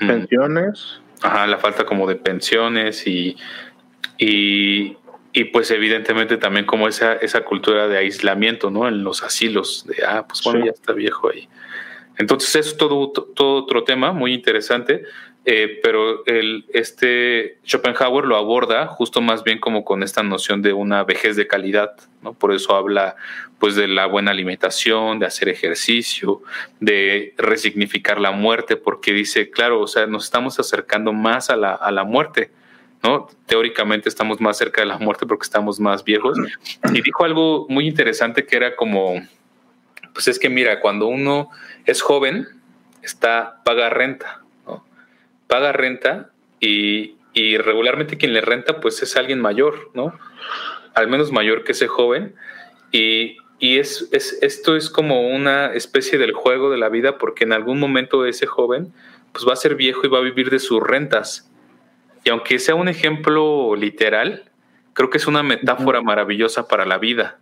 Mm. 0.00 0.06
Pensiones. 0.06 1.00
Ajá, 1.22 1.46
la 1.46 1.58
falta 1.58 1.84
como 1.84 2.06
de 2.06 2.16
pensiones 2.16 3.06
y, 3.06 3.36
y, 4.16 4.96
y 5.32 5.44
pues 5.44 5.70
evidentemente 5.70 6.38
también 6.38 6.64
como 6.64 6.88
esa, 6.88 7.14
esa 7.14 7.44
cultura 7.44 7.88
de 7.88 7.98
aislamiento, 7.98 8.70
¿no? 8.70 8.88
En 8.88 9.04
los 9.04 9.22
asilos, 9.22 9.84
de, 9.86 10.04
ah, 10.06 10.24
pues 10.26 10.42
bueno, 10.44 10.60
sí. 10.60 10.66
ya 10.66 10.72
está 10.72 10.92
viejo 10.92 11.30
ahí. 11.30 11.48
Entonces 12.16 12.54
es 12.54 12.76
todo, 12.76 13.10
todo 13.10 13.64
otro 13.64 13.84
tema 13.84 14.12
muy 14.12 14.34
interesante, 14.34 15.04
eh, 15.46 15.80
pero 15.82 16.24
el, 16.26 16.66
este 16.74 17.58
Schopenhauer 17.64 18.26
lo 18.26 18.36
aborda 18.36 18.86
justo 18.86 19.22
más 19.22 19.42
bien 19.42 19.58
como 19.58 19.84
con 19.84 20.02
esta 20.02 20.22
noción 20.22 20.60
de 20.60 20.74
una 20.74 21.02
vejez 21.04 21.34
de 21.34 21.46
calidad, 21.46 21.92
¿no? 22.22 22.34
Por 22.34 22.52
eso 22.52 22.74
habla 22.74 23.16
pues 23.58 23.74
de 23.74 23.88
la 23.88 24.06
buena 24.06 24.32
alimentación, 24.32 25.18
de 25.18 25.26
hacer 25.26 25.48
ejercicio, 25.48 26.42
de 26.78 27.34
resignificar 27.38 28.20
la 28.20 28.32
muerte, 28.32 28.76
porque 28.76 29.12
dice, 29.12 29.50
claro, 29.50 29.80
o 29.80 29.86
sea, 29.86 30.06
nos 30.06 30.24
estamos 30.24 30.58
acercando 30.58 31.12
más 31.12 31.48
a 31.48 31.56
la, 31.56 31.72
a 31.72 31.90
la 31.90 32.04
muerte, 32.04 32.50
¿no? 33.02 33.28
Teóricamente 33.46 34.10
estamos 34.10 34.40
más 34.40 34.58
cerca 34.58 34.82
de 34.82 34.86
la 34.88 34.98
muerte 34.98 35.26
porque 35.26 35.44
estamos 35.44 35.80
más 35.80 36.04
viejos. 36.04 36.38
Y 36.92 37.00
dijo 37.00 37.24
algo 37.24 37.66
muy 37.70 37.86
interesante 37.86 38.44
que 38.44 38.56
era 38.56 38.76
como, 38.76 39.14
pues 40.12 40.28
es 40.28 40.38
que 40.38 40.50
mira, 40.50 40.80
cuando 40.80 41.06
uno 41.06 41.48
es 41.86 42.02
joven, 42.02 42.46
está, 43.02 43.62
paga 43.64 43.88
renta. 43.88 44.42
Paga 45.50 45.72
renta 45.72 46.30
y, 46.60 47.16
y 47.34 47.58
regularmente 47.58 48.16
quien 48.16 48.32
le 48.32 48.40
renta 48.40 48.80
pues 48.80 49.02
es 49.02 49.16
alguien 49.16 49.40
mayor, 49.40 49.90
¿no? 49.94 50.18
Al 50.94 51.08
menos 51.08 51.32
mayor 51.32 51.64
que 51.64 51.72
ese 51.72 51.88
joven. 51.88 52.34
Y, 52.92 53.36
y 53.58 53.78
es, 53.78 54.08
es, 54.12 54.38
esto 54.42 54.76
es 54.76 54.90
como 54.90 55.28
una 55.28 55.74
especie 55.74 56.18
del 56.18 56.32
juego 56.32 56.70
de 56.70 56.78
la 56.78 56.88
vida 56.88 57.18
porque 57.18 57.44
en 57.44 57.52
algún 57.52 57.78
momento 57.78 58.24
ese 58.26 58.46
joven 58.46 58.92
pues 59.32 59.46
va 59.46 59.52
a 59.52 59.56
ser 59.56 59.76
viejo 59.76 60.00
y 60.04 60.08
va 60.08 60.18
a 60.18 60.22
vivir 60.22 60.50
de 60.50 60.58
sus 60.58 60.82
rentas. 60.82 61.50
Y 62.24 62.30
aunque 62.30 62.58
sea 62.58 62.74
un 62.74 62.88
ejemplo 62.88 63.74
literal, 63.76 64.50
creo 64.92 65.10
que 65.10 65.18
es 65.18 65.26
una 65.26 65.42
metáfora 65.42 66.02
maravillosa 66.02 66.68
para 66.68 66.84
la 66.84 66.98
vida. 66.98 67.38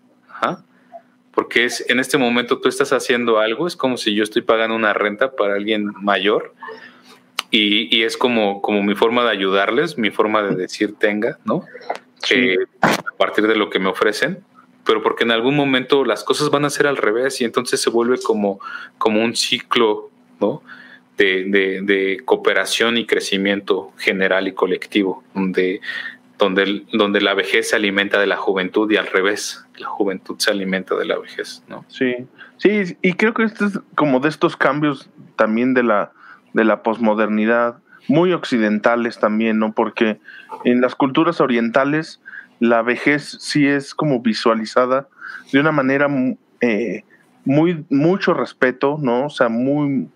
Porque 1.33 1.65
es 1.65 1.89
en 1.89 2.01
este 2.01 2.19
momento 2.19 2.61
tú 2.61 2.69
estás 2.69 2.93
haciendo 2.93 3.39
algo, 3.39 3.67
es 3.67 3.77
como 3.77 3.97
si 3.97 4.15
yo 4.15 4.23
estoy 4.23 4.43
pagando 4.43 4.77
una 4.77 4.93
renta 4.93 5.33
para 5.37 5.55
alguien 5.55 5.93
mayor 6.01 6.55
y, 7.51 7.97
y 7.97 8.03
es 8.03 8.17
como, 8.17 8.61
como 8.61 8.83
mi 8.83 8.95
forma 8.95 9.25
de 9.25 9.31
ayudarles, 9.31 9.97
mi 9.97 10.11
forma 10.11 10.43
de 10.43 10.55
decir 10.55 10.95
tenga, 10.99 11.39
¿no? 11.45 11.65
Sí. 12.23 12.35
Eh, 12.35 12.59
a 12.83 13.17
partir 13.17 13.47
de 13.47 13.57
lo 13.57 13.71
que 13.71 13.79
me 13.79 13.89
ofrecen, 13.89 14.45
pero 14.85 15.03
porque 15.03 15.25
en 15.25 15.31
algún 15.31 15.57
momento 15.57 16.05
las 16.05 16.25
cosas 16.25 16.51
van 16.51 16.65
a 16.65 16.71
ser 16.71 16.87
al 16.87 16.97
revés 16.97 17.41
y 17.41 17.45
entonces 17.45 17.81
se 17.81 17.91
vuelve 17.91 18.19
como, 18.23 18.61
como 18.99 19.23
un 19.23 19.35
ciclo, 19.35 20.11
¿no? 20.41 20.63
De, 21.17 21.45
de, 21.45 21.81
de, 21.83 22.21
cooperación 22.25 22.97
y 22.97 23.05
crecimiento 23.05 23.93
general 23.99 24.47
y 24.47 24.53
colectivo, 24.53 25.25
donde, 25.35 25.81
donde, 26.39 26.85
donde 26.93 27.21
la 27.21 27.35
vejez 27.35 27.71
se 27.71 27.77
alimenta 27.77 28.21
de 28.21 28.29
la 28.29 28.37
juventud 28.37 28.89
y 28.91 28.97
al 28.97 29.09
revés, 29.09 29.65
la 29.79 29.89
juventud 29.89 30.37
se 30.39 30.53
alimenta 30.53 30.95
de 30.95 31.07
la 31.07 31.19
vejez, 31.19 31.65
¿no? 31.69 31.85
Sí, 31.89 32.15
sí, 32.57 32.97
y 33.03 33.15
creo 33.15 33.35
que 33.35 33.43
esto 33.43 33.67
es 33.67 33.81
como 33.97 34.21
de 34.21 34.29
estos 34.29 34.57
cambios 34.57 35.11
también 35.35 35.75
de 35.75 35.83
la, 35.83 36.13
de 36.59 36.65
la 36.65 36.83
posmodernidad, 36.83 37.79
muy 38.09 38.33
occidentales 38.33 39.21
también, 39.21 39.61
¿no? 39.61 39.73
Porque 39.75 40.19
en 40.65 40.81
las 40.81 40.97
culturas 40.97 41.41
orientales 41.41 42.21
la 42.59 42.83
vejez 42.83 43.37
sí 43.41 43.69
es 43.69 43.95
como 43.95 44.21
visualizada 44.21 45.07
de 45.53 45.61
una 45.61 45.71
manera 45.71 46.09
eh, 46.61 47.05
muy, 47.45 47.87
mucho 47.91 48.35
respeto, 48.35 48.99
¿no? 49.01 49.27
O 49.27 49.31
sea, 49.31 49.49
muy, 49.49 50.09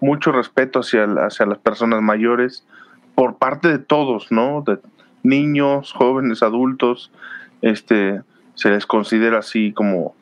mucho 0.00 0.32
respeto 0.32 0.80
hacia, 0.80 1.04
hacia 1.04 1.44
las 1.44 1.58
personas 1.58 2.00
mayores 2.00 2.66
por 3.14 3.36
parte 3.36 3.68
de 3.68 3.78
todos, 3.78 4.32
¿no? 4.32 4.64
De 4.66 4.78
niños, 5.22 5.92
jóvenes, 5.92 6.42
adultos, 6.42 7.12
este, 7.60 8.22
se 8.54 8.70
les 8.70 8.86
considera 8.86 9.40
así 9.40 9.74
como 9.74 10.14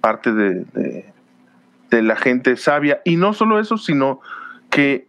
parte 0.00 0.32
de, 0.32 1.12
de 1.90 2.02
la 2.02 2.16
gente 2.16 2.56
sabia. 2.56 3.02
Y 3.04 3.16
no 3.16 3.34
solo 3.34 3.60
eso, 3.60 3.76
sino 3.76 4.20
que 4.70 5.07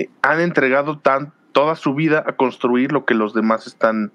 eh, 0.00 0.10
han 0.22 0.40
entregado 0.40 0.98
tan, 0.98 1.32
toda 1.52 1.74
su 1.76 1.94
vida 1.94 2.24
a 2.26 2.32
construir 2.32 2.92
lo 2.92 3.04
que 3.04 3.14
los 3.14 3.34
demás 3.34 3.66
están 3.66 4.12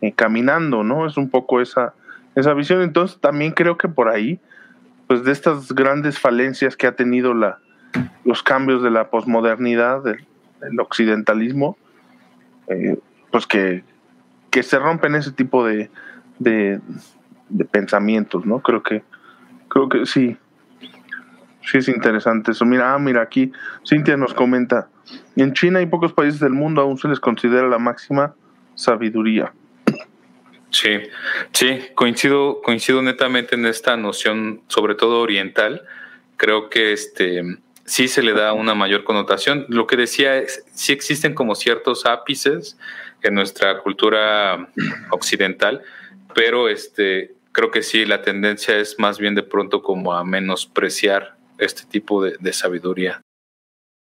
eh, 0.00 0.12
caminando, 0.12 0.84
¿no? 0.84 1.06
Es 1.06 1.16
un 1.16 1.30
poco 1.30 1.60
esa, 1.60 1.94
esa 2.34 2.54
visión. 2.54 2.82
Entonces 2.82 3.18
también 3.20 3.52
creo 3.52 3.76
que 3.78 3.88
por 3.88 4.08
ahí, 4.08 4.40
pues 5.06 5.24
de 5.24 5.32
estas 5.32 5.72
grandes 5.72 6.18
falencias 6.18 6.76
que 6.76 6.86
ha 6.86 6.96
tenido 6.96 7.34
la, 7.34 7.58
los 8.24 8.42
cambios 8.42 8.82
de 8.82 8.90
la 8.90 9.10
posmodernidad, 9.10 10.02
del, 10.02 10.26
occidentalismo, 10.78 11.76
eh, 12.68 12.98
pues 13.30 13.46
que, 13.46 13.84
que 14.50 14.62
se 14.62 14.78
rompen 14.78 15.14
ese 15.14 15.30
tipo 15.30 15.66
de, 15.66 15.90
de, 16.38 16.80
de, 17.50 17.64
pensamientos, 17.66 18.46
¿no? 18.46 18.60
Creo 18.60 18.82
que, 18.82 19.02
creo 19.68 19.88
que 19.88 20.06
sí. 20.06 20.38
Sí 21.60 21.78
es 21.78 21.88
interesante 21.88 22.52
eso. 22.52 22.64
Mira, 22.64 22.94
ah, 22.94 22.98
mira, 22.98 23.22
aquí 23.22 23.52
Cintia 23.86 24.16
nos 24.16 24.34
comenta, 24.34 24.88
en 25.36 25.52
China 25.52 25.80
y 25.82 25.86
pocos 25.86 26.12
países 26.12 26.40
del 26.40 26.52
mundo 26.52 26.82
aún 26.82 26.98
se 26.98 27.08
les 27.08 27.20
considera 27.20 27.68
la 27.68 27.78
máxima 27.78 28.34
sabiduría. 28.74 29.52
Sí, 30.70 30.98
sí, 31.52 31.82
coincido, 31.94 32.60
coincido 32.62 33.00
netamente 33.00 33.54
en 33.54 33.64
esta 33.64 33.96
noción, 33.96 34.62
sobre 34.66 34.96
todo 34.96 35.20
oriental. 35.20 35.82
Creo 36.36 36.68
que 36.68 36.92
este 36.92 37.42
sí 37.84 38.08
se 38.08 38.22
le 38.22 38.32
da 38.32 38.52
una 38.52 38.74
mayor 38.74 39.04
connotación. 39.04 39.66
Lo 39.68 39.86
que 39.86 39.96
decía 39.96 40.36
es, 40.36 40.64
sí 40.72 40.92
existen 40.92 41.34
como 41.34 41.54
ciertos 41.54 42.06
ápices 42.06 42.76
en 43.22 43.34
nuestra 43.34 43.78
cultura 43.78 44.68
occidental, 45.10 45.82
pero 46.34 46.68
este 46.68 47.34
creo 47.52 47.70
que 47.70 47.82
sí 47.82 48.04
la 48.04 48.22
tendencia 48.22 48.76
es 48.76 48.98
más 48.98 49.20
bien 49.20 49.36
de 49.36 49.44
pronto 49.44 49.80
como 49.80 50.12
a 50.12 50.24
menospreciar 50.24 51.36
este 51.58 51.84
tipo 51.84 52.22
de, 52.22 52.36
de 52.40 52.52
sabiduría. 52.52 53.20